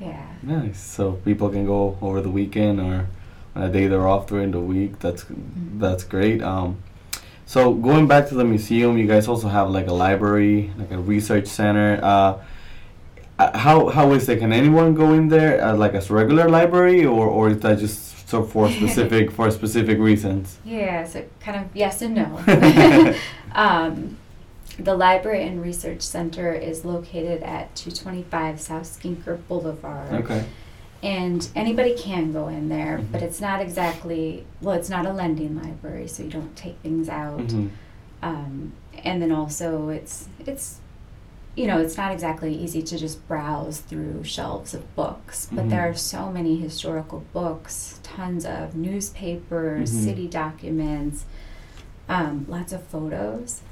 Yeah. 0.00 0.26
Nice. 0.42 0.78
So 0.80 1.12
people 1.24 1.48
can 1.48 1.64
go 1.64 1.96
over 2.02 2.20
the 2.20 2.28
weekend 2.30 2.80
or 2.80 3.06
on 3.54 3.62
a 3.62 3.68
day 3.70 3.86
they're 3.86 4.06
off 4.06 4.26
during 4.26 4.50
the 4.50 4.60
week. 4.60 4.98
That's 4.98 5.24
Mhm. 5.24 5.78
that's 5.80 6.04
great. 6.04 6.42
Um, 6.42 6.76
so 7.46 7.72
going 7.72 8.06
back 8.06 8.28
to 8.28 8.34
the 8.34 8.44
museum, 8.44 8.98
you 8.98 9.06
guys 9.06 9.26
also 9.28 9.48
have 9.48 9.70
like 9.70 9.86
a 9.86 9.92
library, 9.94 10.72
like 10.76 10.90
a 10.90 10.98
research 10.98 11.46
center. 11.46 11.98
Uh, 12.02 12.34
uh, 13.38 13.56
how 13.58 13.88
how 13.88 14.12
is 14.12 14.28
it? 14.28 14.38
Can 14.38 14.52
anyone 14.52 14.94
go 14.94 15.12
in 15.12 15.28
there 15.28 15.62
uh, 15.62 15.74
like 15.76 15.94
as 15.94 16.10
regular 16.10 16.48
library, 16.48 17.04
or 17.04 17.26
or 17.26 17.50
is 17.50 17.60
that 17.60 17.78
just 17.78 18.28
so 18.28 18.42
for 18.42 18.70
specific 18.80 19.30
for 19.30 19.50
specific 19.50 19.98
reasons? 19.98 20.58
Yeah, 20.64 21.04
so 21.04 21.24
kind 21.40 21.58
of 21.64 21.64
yes 21.74 22.02
and 22.02 22.14
no. 22.14 22.40
um, 23.54 24.16
the 24.78 24.94
Library 24.94 25.46
and 25.46 25.62
Research 25.62 26.02
Center 26.02 26.52
is 26.52 26.84
located 26.84 27.42
at 27.42 27.74
225 27.76 28.60
South 28.60 28.82
Skinker 28.84 29.38
Boulevard. 29.48 30.12
Okay. 30.24 30.44
And 31.02 31.48
anybody 31.54 31.94
can 31.96 32.32
go 32.32 32.48
in 32.48 32.68
there, 32.68 33.00
but 33.12 33.20
Mhm. 33.20 33.24
it's 33.24 33.40
not 33.40 33.60
exactly, 33.62 34.44
well, 34.60 34.74
it's 34.74 34.90
not 34.90 35.06
a 35.06 35.12
lending 35.12 35.56
library, 35.56 36.08
so 36.08 36.22
you 36.24 36.30
don't 36.30 36.54
take 36.56 36.76
things 36.82 37.08
out. 37.08 37.38
Mhm. 37.46 37.68
Um, 38.22 38.72
and 39.04 39.22
then 39.22 39.30
also, 39.32 39.88
it's, 39.88 40.28
it's, 40.46 40.78
you 41.56 41.66
know, 41.66 41.78
it's 41.80 41.96
not 41.96 42.12
exactly 42.12 42.54
easy 42.54 42.82
to 42.82 42.98
just 42.98 43.26
browse 43.26 43.78
through 43.80 44.22
shelves 44.22 44.74
of 44.74 44.94
books, 44.94 45.48
but 45.50 45.64
Mhm. 45.66 45.70
there 45.70 45.88
are 45.88 45.94
so 45.94 46.30
many 46.30 46.56
historical 46.58 47.24
books, 47.32 47.98
tons 48.02 48.44
of 48.44 48.76
newspapers, 48.76 49.90
Mhm. 49.90 50.04
city 50.04 50.28
documents, 50.28 51.24
um, 52.08 52.44
lots 52.48 52.72
of 52.72 52.82
photos. 52.84 53.62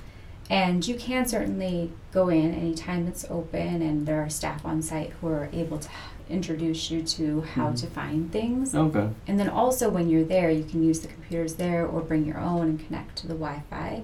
and 0.51 0.87
you 0.87 0.95
can 0.95 1.25
certainly 1.27 1.91
go 2.13 2.29
in 2.29 2.53
anytime 2.53 3.07
it's 3.07 3.25
open, 3.31 3.81
and 3.81 4.05
there 4.07 4.21
are 4.23 4.29
staff 4.29 4.63
on 4.67 4.83
site 4.83 5.11
who 5.23 5.27
are 5.29 5.49
able 5.55 5.79
to 5.79 5.89
introduce 6.29 6.91
you 6.91 7.01
to 7.03 7.41
how 7.55 7.71
Mhm. 7.71 7.77
to 7.81 7.87
find 7.87 8.31
things. 8.31 8.75
Okay. 8.75 9.09
And 9.27 9.41
then 9.41 9.49
also 9.49 9.89
when 9.89 10.11
you're 10.11 10.23
there, 10.23 10.51
you 10.51 10.63
can 10.65 10.83
use 10.83 11.01
the 11.01 11.09
computers 11.09 11.55
there 11.55 11.87
or 11.87 12.03
bring 12.03 12.27
your 12.27 12.39
own 12.39 12.69
and 12.69 12.79
connect 12.87 13.17
to 13.17 13.27
the 13.27 13.33
Wi-Fi, 13.33 14.03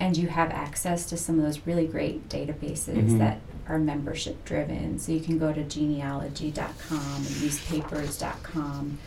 and 0.00 0.16
you 0.16 0.28
have 0.28 0.50
access 0.50 1.06
to 1.06 1.16
some 1.16 1.38
of 1.38 1.44
those 1.44 1.66
really 1.66 1.86
great 1.86 2.28
databases 2.28 3.08
Mhm. 3.10 3.18
that 3.18 3.40
are 3.68 3.78
membership 3.78 4.44
driven. 4.44 4.98
So 4.98 5.12
you 5.12 5.20
can 5.20 5.38
go 5.38 5.52
to 5.52 5.62
genealogy.com 5.64 7.16
and 7.16 7.40
newspapers.com. 7.42 8.98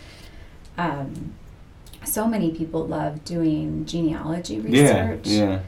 Um, 0.77 1.33
so 2.03 2.27
many 2.27 2.51
people 2.51 2.85
love 2.85 3.23
doing 3.25 3.85
genealogy 3.85 4.59
research. 4.59 5.27
Yeah. 5.27 5.59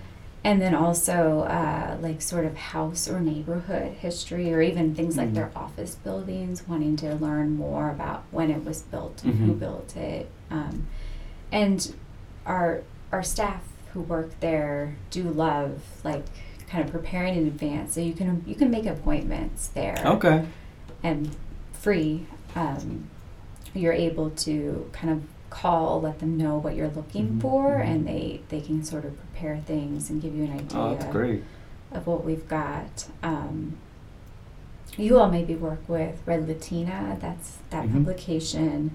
And 0.43 0.61
then 0.61 0.75
also 0.75 1.41
uh, 1.41 1.95
like 2.01 2.21
sort 2.21 2.45
of 2.45 2.57
house 2.57 3.07
or 3.09 3.21
neighborhood 3.21 3.93
history, 3.93 4.53
or 4.53 4.61
even 4.61 4.93
things 4.93 5.15
like 5.15 5.29
Mhm. 5.29 5.35
their 5.35 5.51
office 5.55 5.95
buildings, 5.95 6.67
wanting 6.67 6.97
to 6.97 7.15
learn 7.15 7.55
more 7.55 7.89
about 7.89 8.23
when 8.31 8.51
it 8.51 8.65
was 8.65 8.81
built 8.81 9.23
and 9.23 9.35
who 9.35 9.53
Mhm. 9.53 9.59
built 9.59 9.95
it. 9.95 10.29
Um, 10.51 10.87
and 11.51 11.93
our 12.45 12.81
our 13.13 13.21
staff 13.23 13.61
who 13.93 14.01
work 14.01 14.39
there 14.39 14.95
do 15.11 15.23
love 15.23 15.81
like 16.03 16.25
kind 16.67 16.83
of 16.83 16.91
preparing 16.91 17.35
in 17.35 17.45
advance, 17.47 17.93
so 17.93 18.01
you 18.01 18.13
can 18.13 18.43
you 18.47 18.55
can 18.55 18.71
make 18.71 18.85
appointments 18.85 19.67
there 19.67 19.95
Okay. 20.05 20.45
and 21.03 21.35
free. 21.71 22.25
Um, 22.55 23.09
you're 23.73 23.93
able 23.93 24.29
to 24.31 24.89
kind 24.93 25.11
of 25.13 25.23
call, 25.49 26.01
let 26.01 26.19
them 26.19 26.35
know 26.37 26.57
what 26.57 26.75
you're 26.75 26.89
looking 26.89 27.27
Mhm, 27.33 27.41
for, 27.41 27.69
mhm. 27.75 27.85
and 27.85 28.07
they 28.07 28.41
they 28.49 28.61
can 28.61 28.83
sort 28.83 29.05
of 29.05 29.17
prepare 29.19 29.57
things 29.57 30.09
and 30.09 30.21
give 30.21 30.35
you 30.35 30.43
an 30.45 30.53
idea 30.53 30.79
Oh, 30.79 30.95
that's 30.95 31.11
great. 31.11 31.43
of 31.91 32.07
what 32.07 32.23
we've 32.25 32.47
got. 32.47 33.07
Um, 33.21 33.73
you 34.97 35.17
all 35.19 35.29
maybe 35.29 35.55
work 35.55 35.81
with 35.87 36.21
Red 36.25 36.47
Latina. 36.47 37.17
That's 37.19 37.57
that 37.71 37.85
Mhm. 37.87 37.93
publication. 37.93 38.91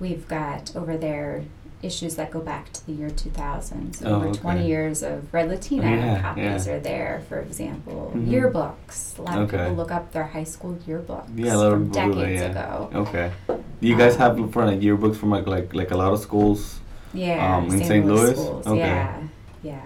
We've 0.00 0.26
got 0.28 0.74
over 0.74 0.96
there 0.96 1.44
issues 1.82 2.16
that 2.16 2.30
go 2.30 2.40
back 2.40 2.72
to 2.72 2.84
the 2.86 2.92
year 2.92 3.08
2000. 3.10 3.94
So 3.94 4.06
Oh, 4.06 4.14
over 4.16 4.28
okay. 4.28 4.38
20 4.38 4.66
years 4.66 5.02
of 5.02 5.32
Red 5.32 5.48
Latina 5.48 5.90
Yeah, 5.90 6.20
copies 6.20 6.66
yeah. 6.66 6.72
are 6.74 6.80
there, 6.80 7.22
for 7.28 7.38
example. 7.40 8.12
Mhm. 8.14 8.28
Yearbooks. 8.28 9.18
A 9.18 9.22
lot 9.22 9.38
of 9.38 9.42
Okay. 9.48 9.58
people 9.58 9.74
look 9.76 9.90
up 9.90 10.12
their 10.12 10.24
high 10.24 10.44
school 10.44 10.76
yearbooks 10.86 11.28
Yeah, 11.36 11.54
a 11.54 11.56
lot 11.56 11.72
from 11.72 11.88
decades 11.88 12.42
yeah. 12.42 12.50
ago. 12.50 12.90
Okay. 12.94 13.30
Do 13.48 13.88
you 13.88 13.96
guys 13.96 14.14
Um, 14.20 14.20
have 14.38 14.52
for 14.52 14.66
like 14.66 14.80
yearbooks 14.80 15.16
from 15.16 15.30
like 15.30 15.46
like 15.46 15.72
like 15.74 15.90
a 15.90 15.96
lot 15.96 16.12
of 16.12 16.20
schools? 16.20 16.80
Yeah, 17.14 17.56
Um, 17.56 17.64
in 17.70 17.82
St. 17.82 18.04
Louis? 18.06 18.32
schools. 18.36 18.66
Okay. 18.66 18.78
Yeah, 18.78 19.16
yeah. 19.62 19.80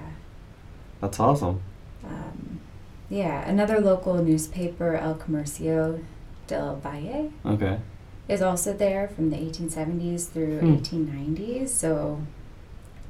That's 1.01 1.19
awesome. 1.21 1.61
Um, 2.05 2.61
yeah, 3.09 3.49
another 3.49 3.81
local 3.81 4.15
newspaper, 4.23 4.97
El 4.97 5.15
Comercio 5.15 6.01
del 6.49 6.77
Valle, 6.83 7.31
Okay. 7.47 7.79
Is 8.29 8.41
also 8.43 8.73
there 8.73 9.09
from 9.09 9.31
the 9.31 9.37
1870s 9.37 10.27
through 10.27 10.59
Hmm. 10.61 10.75
1890s. 10.77 11.69
So 11.69 12.21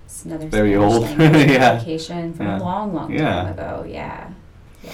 it's 0.07 0.25
another 0.25 0.47
Very 0.49 0.73
Spanish 0.75 0.93
old. 0.93 1.03
language 1.03 1.51
Yeah. 1.51 1.71
publication 1.71 2.35
from 2.35 2.47
Yeah. 2.47 2.59
a 2.59 2.61
long, 2.63 2.95
long 2.95 3.13
Yeah. 3.13 3.21
time 3.43 3.53
ago. 3.53 3.85
Yeah, 3.89 4.29
yeah. 4.83 4.91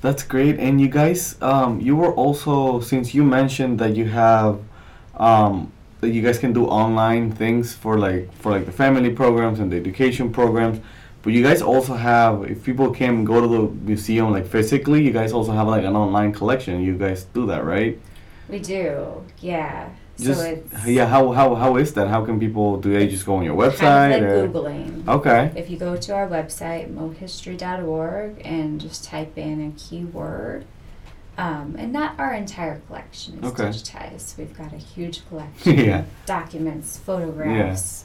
That's 0.00 0.22
great. 0.22 0.58
And 0.58 0.80
you 0.80 0.88
guys, 0.88 1.36
um, 1.40 1.80
you 1.80 1.96
were 1.96 2.12
also 2.12 2.80
since 2.80 3.14
you 3.14 3.24
mentioned 3.24 3.78
that 3.78 3.96
you 3.96 4.04
have, 4.06 4.58
um, 5.16 5.72
that 6.00 6.10
you 6.10 6.20
guys 6.20 6.38
can 6.38 6.52
do 6.52 6.66
online 6.66 7.32
things 7.32 7.72
for 7.72 7.98
like 7.98 8.30
for 8.34 8.52
like 8.52 8.66
the 8.66 8.72
family 8.72 9.10
programs 9.10 9.60
and 9.60 9.72
the 9.72 9.76
education 9.76 10.30
programs. 10.30 10.78
But 11.22 11.32
you 11.32 11.42
guys 11.42 11.62
also 11.62 11.94
have, 11.94 12.44
if 12.44 12.62
people 12.62 12.90
can 12.90 13.24
go 13.24 13.40
to 13.40 13.48
the 13.48 13.62
museum 13.86 14.30
like 14.30 14.46
physically, 14.46 15.02
you 15.02 15.10
guys 15.10 15.32
also 15.32 15.52
have 15.52 15.66
like 15.66 15.84
an 15.84 15.96
online 15.96 16.32
collection. 16.34 16.82
You 16.82 16.98
guys 16.98 17.24
do 17.32 17.46
that, 17.46 17.64
right? 17.64 17.98
We 18.54 18.60
do. 18.60 19.24
Yeah. 19.40 19.88
Just 20.16 20.40
so 20.42 20.46
it's 20.46 20.86
yeah. 20.86 21.06
How 21.06 21.32
how 21.32 21.56
how 21.56 21.74
is 21.76 21.92
that? 21.94 22.06
How 22.06 22.24
can 22.24 22.38
people 22.38 22.76
do 22.76 22.92
they 22.92 23.08
just 23.08 23.26
go 23.26 23.34
on 23.34 23.42
your 23.42 23.56
kind 23.56 23.72
website 23.72 24.16
of 24.18 24.54
or? 24.54 24.60
like 24.60 24.76
Googling. 24.78 25.08
Okay. 25.08 25.52
If 25.56 25.68
you 25.70 25.76
go 25.76 25.96
to 25.96 26.14
our 26.14 26.28
website, 26.28 26.94
mohistory.org, 26.94 28.40
and 28.44 28.80
just 28.80 29.02
type 29.04 29.36
in 29.36 29.60
a 29.66 29.70
keyword, 29.76 30.66
um, 31.36 31.74
and 31.76 31.92
not 31.92 32.14
our 32.20 32.32
entire 32.32 32.78
collection 32.86 33.40
is 33.42 33.50
Okay. 33.50 33.64
digitized. 33.64 34.38
We've 34.38 34.56
got 34.56 34.72
a 34.72 34.76
huge 34.76 35.26
collection 35.28 35.76
Yeah. 35.80 35.98
of 36.00 36.04
documents, 36.26 36.96
photographs, 36.96 38.04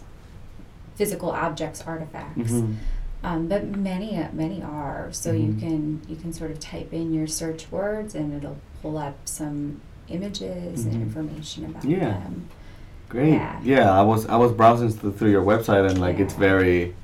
physical 0.96 1.30
objects, 1.30 1.84
artifacts. 1.86 2.54
Mhm. 2.54 2.74
Um, 3.24 3.48
but 3.48 3.68
many 3.78 4.18
uh, 4.18 4.30
many 4.34 4.64
are. 4.64 5.10
So 5.12 5.32
you 5.32 5.50
Mhm. 5.50 5.60
can 5.60 6.02
you 6.08 6.16
can 6.16 6.34
sort 6.34 6.50
of 6.50 6.60
type 6.60 6.92
in 6.92 7.14
your 7.14 7.28
search 7.28 7.72
words, 7.72 8.16
and 8.16 8.34
it'll 8.34 8.58
pull 8.82 8.98
up 8.98 9.18
some 9.26 9.82
images 10.10 10.86
Mhm. 10.86 10.92
and 10.92 11.02
information 11.02 11.66
about 11.66 11.84
Yeah. 11.84 12.00
them. 12.20 12.48
Great. 13.10 13.34
Yeah. 13.34 13.60
Yeah. 13.64 13.92
I 14.00 14.02
was 14.04 14.26
I 14.28 14.36
was 14.38 14.52
browsing 14.52 14.92
th- 14.92 15.16
through 15.16 15.32
your 15.32 15.44
website 15.44 15.90
and 15.90 16.00
like 16.00 16.20
it's 16.20 16.34
very 16.36 16.96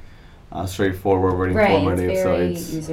uh, 0.51 0.65
straightforward, 0.65 1.33
very 1.33 1.53
Right, 1.53 1.71
it's 1.71 1.79
informative. 1.79 2.17
so 2.23 2.33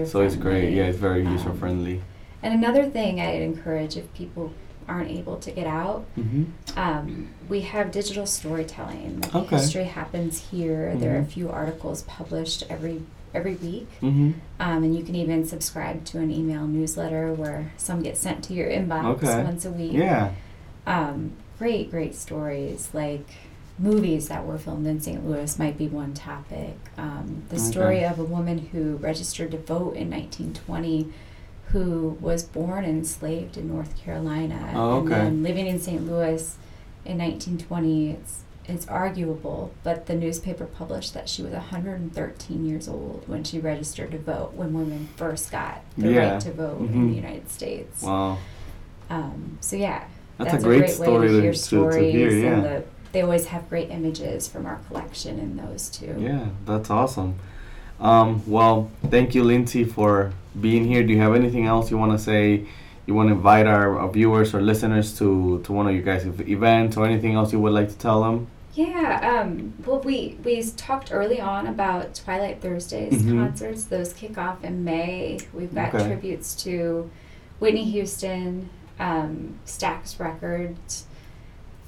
it's 0.02 0.10
so 0.10 0.20
it's 0.22 0.34
great. 0.36 0.72
Yeah, 0.72 0.84
it's 0.84 0.98
very 0.98 1.24
Um, 1.24 1.32
user 1.32 1.52
friendly. 1.52 2.00
And 2.42 2.52
another 2.54 2.86
thing 2.86 3.20
I'd 3.20 3.42
encourage 3.42 3.96
if 3.96 4.12
people 4.14 4.50
aren't 4.88 5.10
able 5.10 5.36
to 5.36 5.50
get 5.52 5.66
out, 5.66 6.04
Mm-hmm. 6.18 6.44
um, 6.76 7.28
we 7.48 7.60
have 7.60 7.92
digital 7.92 8.26
storytelling. 8.26 9.20
Like 9.22 9.34
Okay. 9.36 9.56
History 9.56 9.84
happens 9.84 10.40
here. 10.50 10.96
There 10.96 11.14
are 11.14 11.18
a 11.20 11.22
Mhm. 11.22 11.28
few 11.28 11.50
articles 11.50 12.02
published 12.08 12.64
every 12.68 13.02
every 13.34 13.54
week, 13.56 13.88
Mm-hmm. 14.00 14.32
um, 14.60 14.82
and 14.84 14.96
you 14.96 15.02
can 15.04 15.14
even 15.14 15.46
subscribe 15.46 16.04
to 16.06 16.18
an 16.18 16.30
email 16.30 16.66
newsletter 16.66 17.32
where 17.32 17.72
some 17.76 18.02
get 18.02 18.16
sent 18.16 18.44
to 18.44 18.54
your 18.54 18.68
inbox 18.68 19.04
Okay. 19.22 19.42
once 19.44 19.64
a 19.64 19.70
week. 19.70 19.92
Yeah. 19.92 20.32
Um, 20.86 21.32
great, 21.58 21.90
great 21.90 22.14
stories 22.14 22.90
like 22.92 23.26
movies 23.78 24.28
that 24.28 24.44
were 24.46 24.58
filmed 24.58 24.86
in 24.86 25.00
St. 25.00 25.26
Louis 25.26 25.58
might 25.58 25.78
be 25.78 25.88
one 25.88 26.12
topic. 26.14 26.76
Um, 26.98 27.42
the 27.48 27.56
Okay. 27.56 27.64
story 27.64 28.04
of 28.04 28.18
a 28.18 28.24
woman 28.24 28.58
who 28.72 28.96
registered 28.96 29.50
to 29.52 29.58
vote 29.58 29.96
in 29.96 30.10
1920 30.10 31.10
who 31.68 32.18
was 32.20 32.42
born 32.42 32.84
and 32.84 32.98
enslaved 32.98 33.56
in 33.56 33.66
North 33.68 33.96
Carolina 33.96 34.72
Oh, 34.74 34.98
and 34.98 35.08
then 35.10 35.42
living 35.42 35.66
in 35.66 35.80
St. 35.80 36.06
Louis 36.06 36.56
in 37.06 37.16
1920 37.18 38.10
it's 38.10 38.40
it's 38.66 38.86
arguable 38.88 39.72
but 39.82 40.06
the 40.06 40.14
newspaper 40.14 40.64
published 40.64 41.14
that 41.14 41.28
she 41.28 41.42
was 41.42 41.52
113 41.52 42.64
years 42.66 42.88
old 42.88 43.24
when 43.26 43.42
she 43.44 43.58
registered 43.58 44.10
to 44.12 44.18
vote 44.18 44.52
when 44.54 44.72
women 44.72 45.08
first 45.16 45.50
got 45.50 45.80
the 45.98 46.12
Yeah. 46.12 46.32
right 46.32 46.40
to 46.42 46.52
vote 46.52 46.80
in 46.80 46.88
Mhm. 46.88 47.08
the 47.10 47.14
United 47.16 47.50
States 47.50 48.02
Wow. 48.02 48.38
um, 49.10 49.58
so 49.60 49.76
yeah 49.76 50.04
That's, 50.38 50.52
that's 50.52 50.64
a 50.64 50.66
great 50.66 50.78
great 50.80 50.90
story 50.90 51.18
way 51.20 51.26
to, 51.28 51.40
hear 51.42 51.52
to, 51.52 51.58
stories 51.58 51.96
to 51.96 52.10
hear. 52.18 52.30
Yeah. 52.30 52.52
and 52.52 52.64
the, 52.64 52.84
they 53.12 53.22
always 53.22 53.46
have 53.46 53.68
great 53.68 53.90
images 53.90 54.48
from 54.48 54.64
our 54.66 54.78
collection 54.88 55.38
in 55.38 55.56
those 55.56 55.88
too 55.90 56.14
Yeah, 56.18 56.46
that's 56.64 56.88
awesome. 56.90 57.34
Um, 58.00 58.42
well, 58.48 58.90
thank 59.10 59.32
you, 59.34 59.44
Lindsay, 59.44 59.84
for 59.84 60.32
being 60.60 60.86
here. 60.86 61.04
Do 61.04 61.12
you 61.12 61.20
have 61.20 61.34
anything 61.36 61.66
else 61.66 61.88
you 61.90 61.98
want 61.98 62.10
to 62.12 62.18
say? 62.18 62.64
You 63.06 63.14
want 63.14 63.28
to 63.28 63.34
invite 63.34 63.66
our, 63.68 63.96
our 64.00 64.10
viewers 64.10 64.54
or 64.54 64.60
listeners 64.60 65.16
to, 65.18 65.60
to 65.64 65.72
one 65.72 65.86
of 65.86 65.92
your 65.94 66.02
guys' 66.02 66.26
events 66.26 66.96
or 66.96 67.06
anything 67.06 67.34
else 67.34 67.52
you 67.52 67.60
would 67.60 67.72
like 67.72 67.90
to 67.90 67.98
tell 67.98 68.22
them? 68.24 68.48
Yeah, 68.74 69.40
um, 69.42 69.74
well, 69.84 70.00
we 70.00 70.38
we 70.44 70.62
talked 70.62 71.12
early 71.12 71.40
on 71.40 71.66
about 71.66 72.14
Twilight 72.14 72.60
Thursdays 72.62 73.22
Mhm. 73.22 73.38
concerts. 73.38 73.84
Those 73.84 74.12
kick 74.14 74.38
off 74.38 74.64
in 74.64 74.82
May. 74.82 75.38
We've 75.52 75.74
got 75.74 75.94
Okay. 75.94 76.06
tributes 76.06 76.54
to 76.64 77.10
Whitney 77.58 77.84
Houston, 77.84 78.70
um, 78.98 79.56
Stax 79.66 80.18
Records, 80.18 81.04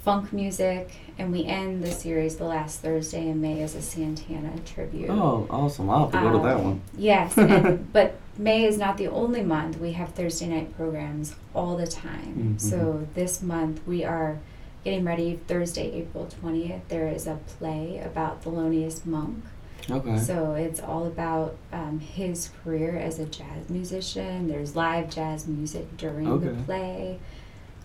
funk 0.00 0.30
music, 0.32 0.90
and 1.18 1.32
we 1.32 1.46
end 1.46 1.82
the 1.82 1.90
series 1.90 2.36
the 2.36 2.44
last 2.44 2.80
Thursday 2.80 3.28
in 3.30 3.40
May 3.40 3.62
as 3.62 3.74
a 3.74 3.80
Santana 3.80 4.52
tribute. 4.66 5.08
Oh, 5.08 5.46
awesome. 5.48 5.88
I'll 5.88 6.10
have 6.10 6.12
to 6.12 6.20
go 6.20 6.32
to 6.36 6.38
that 6.46 6.56
Um, 6.56 6.64
one. 6.64 6.80
Yes, 6.98 7.38
and, 7.38 7.90
but 7.94 8.16
May 8.36 8.66
is 8.66 8.76
not 8.76 8.98
the 8.98 9.08
only 9.08 9.42
month. 9.42 9.80
We 9.80 9.92
have 9.92 10.10
Thursday 10.10 10.48
night 10.48 10.76
programs 10.76 11.34
all 11.54 11.78
the 11.78 11.86
time. 11.86 12.56
Mhm. 12.58 12.60
So 12.60 13.06
this 13.14 13.40
month 13.42 13.80
we 13.86 14.04
are 14.04 14.36
getting 14.84 15.04
ready. 15.04 15.40
Thursday, 15.48 15.92
April 15.92 16.28
20th, 16.42 16.82
there 16.88 17.08
is 17.08 17.26
a 17.26 17.38
play 17.58 18.00
about 18.04 18.44
Thelonious 18.44 19.04
Monk. 19.04 19.44
Okay. 19.90 20.18
So 20.18 20.54
it's 20.54 20.80
all 20.80 21.06
about 21.06 21.56
um, 21.72 22.00
his 22.00 22.50
career 22.62 22.96
as 22.96 23.18
a 23.18 23.26
jazz 23.26 23.68
musician. 23.68 24.48
There's 24.48 24.76
live 24.76 25.10
jazz 25.10 25.46
music 25.46 25.96
during 25.96 26.40
the 26.40 26.62
play. 26.64 27.18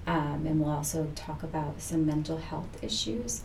Um, 0.07 0.45
and 0.45 0.59
we'll 0.59 0.71
also 0.71 1.07
talk 1.15 1.43
about 1.43 1.81
some 1.81 2.05
mental 2.05 2.37
health 2.37 2.83
issues. 2.83 3.41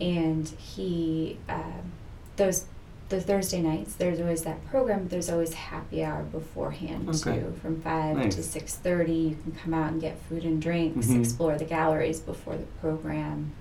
And 0.00 0.48
he, 0.48 1.38
um, 1.48 1.92
those, 2.36 2.66
the 3.12 3.20
Thursday 3.20 3.60
nights, 3.62 3.94
there's 3.94 4.18
always 4.20 4.42
that 4.42 4.64
program. 4.66 5.00
But 5.02 5.10
there's 5.10 5.30
always 5.30 5.54
happy 5.54 6.02
hour 6.04 6.22
beforehand 6.24 7.08
Okay. 7.08 7.38
too, 7.40 7.54
from 7.62 7.80
five 7.80 8.16
to 8.16 8.24
Nice. 8.24 8.44
six 8.46 8.74
thirty. 8.74 9.12
You 9.12 9.36
can 9.42 9.52
come 9.52 9.74
out 9.74 9.92
and 9.92 10.00
get 10.00 10.18
food 10.28 10.44
and 10.44 10.60
drinks, 10.60 11.06
Mhm. 11.06 11.20
explore 11.20 11.56
the 11.56 11.64
galleries 11.64 12.18
before 12.20 12.56
the 12.56 12.66
program. 12.80 13.52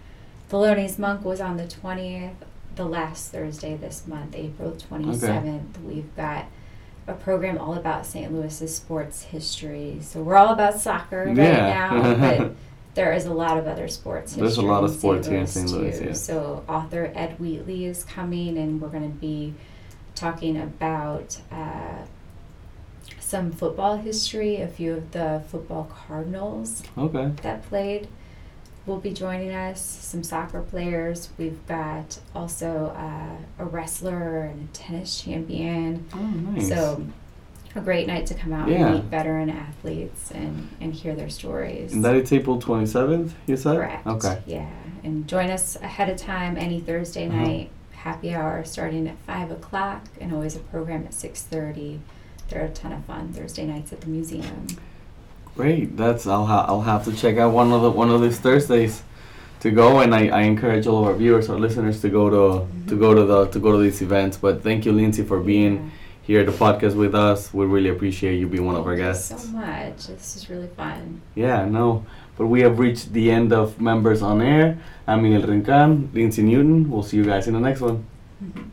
Thelonious 0.49 0.97
Monk 0.97 1.23
was 1.23 1.39
on 1.39 1.57
the 1.57 1.67
twentieth. 1.67 2.33
the 2.77 2.85
last 2.85 3.33
Thursday 3.33 3.75
this 3.75 4.07
month, 4.07 4.33
April 4.33 4.71
27th, 4.71 5.77
we've 5.85 6.15
got 6.15 6.45
a 7.05 7.11
program 7.11 7.57
all 7.57 7.73
about 7.73 8.05
St. 8.05 8.31
Louis's 8.33 8.73
sports 8.73 9.23
history. 9.23 9.97
So 10.01 10.21
we're 10.23 10.37
all 10.37 10.53
about 10.53 10.79
soccer 10.79 11.25
right 11.25 11.35
now, 11.35 12.15
but 12.15 12.51
there 12.93 13.13
is 13.13 13.25
a 13.25 13.33
lot 13.33 13.57
of 13.57 13.67
other 13.67 13.87
sports 13.87 14.33
There's 14.35 14.57
a 14.57 14.61
lot 14.61 14.83
of 14.83 14.91
sports 14.91 15.27
here 15.27 15.39
in 15.39 15.47
St. 15.47 15.69
too. 15.69 15.75
Louis, 15.75 16.01
yeah. 16.01 16.13
So 16.13 16.63
author 16.67 17.11
Ed 17.15 17.39
Wheatley 17.39 17.85
is 17.85 18.03
coming, 18.03 18.57
and 18.57 18.81
we're 18.81 18.89
going 18.89 19.09
to 19.11 19.17
be 19.17 19.53
talking 20.15 20.57
about 20.61 21.39
uh, 21.51 22.03
some 23.19 23.51
football 23.51 23.97
history. 23.97 24.57
A 24.61 24.67
few 24.67 24.93
of 24.93 25.11
the 25.11 25.41
football 25.49 25.89
Cardinals 26.07 26.83
Okay. 26.97 27.31
that 27.43 27.63
played 27.69 28.07
will 28.85 28.99
be 28.99 29.13
joining 29.13 29.51
us. 29.51 29.79
Some 29.81 30.23
soccer 30.23 30.61
players. 30.61 31.29
We've 31.37 31.65
got 31.67 32.19
also 32.35 32.87
uh, 32.97 33.37
a 33.63 33.65
wrestler 33.65 34.41
and 34.41 34.67
a 34.67 34.71
tennis 34.73 35.21
champion. 35.21 36.07
Oh, 36.13 36.17
nice. 36.17 36.67
So 36.67 37.05
a 37.75 37.81
great 37.81 38.07
night 38.07 38.25
to 38.27 38.33
come 38.33 38.51
out 38.53 38.67
Yeah. 38.67 38.85
and 38.87 38.95
meet 38.95 39.03
veteran 39.05 39.49
athletes 39.49 40.31
and, 40.31 40.69
and 40.81 40.93
hear 40.93 41.15
their 41.15 41.29
stories. 41.29 41.93
and 41.93 42.03
that 42.03 42.15
is 42.15 42.31
April 42.33 42.59
27th, 42.59 43.31
you 43.47 43.55
said? 43.57 43.77
Correct. 43.77 44.05
Okay. 44.07 44.41
Yeah. 44.45 44.69
And 45.03 45.27
join 45.27 45.49
us 45.49 45.75
ahead 45.77 46.09
of 46.09 46.17
time 46.17 46.57
any 46.57 46.79
Thursday 46.79 47.27
Uh-huh. 47.27 47.37
night. 47.41 47.69
Happy 47.93 48.33
hour 48.33 48.63
starting 48.63 49.07
at 49.07 49.17
five 49.27 49.51
o'clock 49.51 50.05
and 50.19 50.33
always 50.33 50.55
a 50.55 50.59
program 50.59 51.03
at 51.05 51.13
six 51.13 51.43
thirty. 51.43 51.99
They're 52.49 52.65
a 52.65 52.69
ton 52.69 52.91
of 52.93 53.05
fun 53.05 53.31
Thursday 53.31 53.65
nights 53.65 53.93
at 53.93 54.01
the 54.01 54.07
museum. 54.09 54.65
Great. 55.55 55.95
That's 55.97 56.25
I'll 56.25 56.45
ha- 56.47 56.65
I'll 56.67 56.81
have 56.81 57.05
to 57.05 57.13
check 57.13 57.37
out 57.37 57.53
one 57.53 57.71
of 57.71 57.81
the 57.83 57.91
one 57.91 58.09
of 58.09 58.21
these 58.21 58.39
Thursdays 58.39 59.03
to 59.59 59.69
go, 59.69 59.99
and 59.99 60.15
I, 60.15 60.29
I 60.29 60.41
encourage 60.41 60.87
all 60.87 61.01
of 61.03 61.05
our 61.09 61.13
viewers, 61.13 61.47
or 61.49 61.59
listeners, 61.59 62.01
to 62.01 62.09
go 62.09 62.29
to 62.29 62.67
to 62.89 62.95
go 62.97 63.13
to 63.13 63.23
the 63.23 63.45
to 63.47 63.59
go 63.59 63.71
to 63.73 63.77
these 63.77 64.01
events. 64.01 64.37
But 64.37 64.63
thank 64.63 64.85
you, 64.85 64.91
Lindsay, 64.93 65.23
for 65.23 65.39
being 65.39 65.91
here 66.31 66.39
at 66.39 66.45
the 66.45 66.53
podcast 66.53 66.95
with 66.95 67.13
us. 67.13 67.53
We 67.53 67.65
really 67.65 67.89
appreciate 67.89 68.35
you 68.39 68.47
being 68.47 68.65
one 68.65 68.75
of 68.77 68.87
our 68.87 68.95
Thank 68.95 68.99
you 68.99 69.05
guests. 69.11 69.43
So 69.43 69.47
much. 69.49 70.07
This 70.07 70.37
is 70.37 70.49
really 70.49 70.69
fun. 70.77 71.21
Yeah, 71.35 71.65
no. 71.65 72.05
But 72.37 72.47
we 72.47 72.61
have 72.61 72.79
reached 72.79 73.11
the 73.11 73.29
end 73.29 73.51
of 73.51 73.81
members 73.81 74.21
on 74.21 74.41
air. 74.41 74.77
I'm 75.05 75.23
Miguel 75.23 75.41
Rencan, 75.41 76.13
Lindsay 76.13 76.43
Newton. 76.43 76.89
We'll 76.89 77.03
see 77.03 77.17
you 77.17 77.25
guys 77.25 77.49
in 77.49 77.53
the 77.53 77.59
next 77.59 77.81
one. 77.81 78.05
Mhm. 78.41 78.63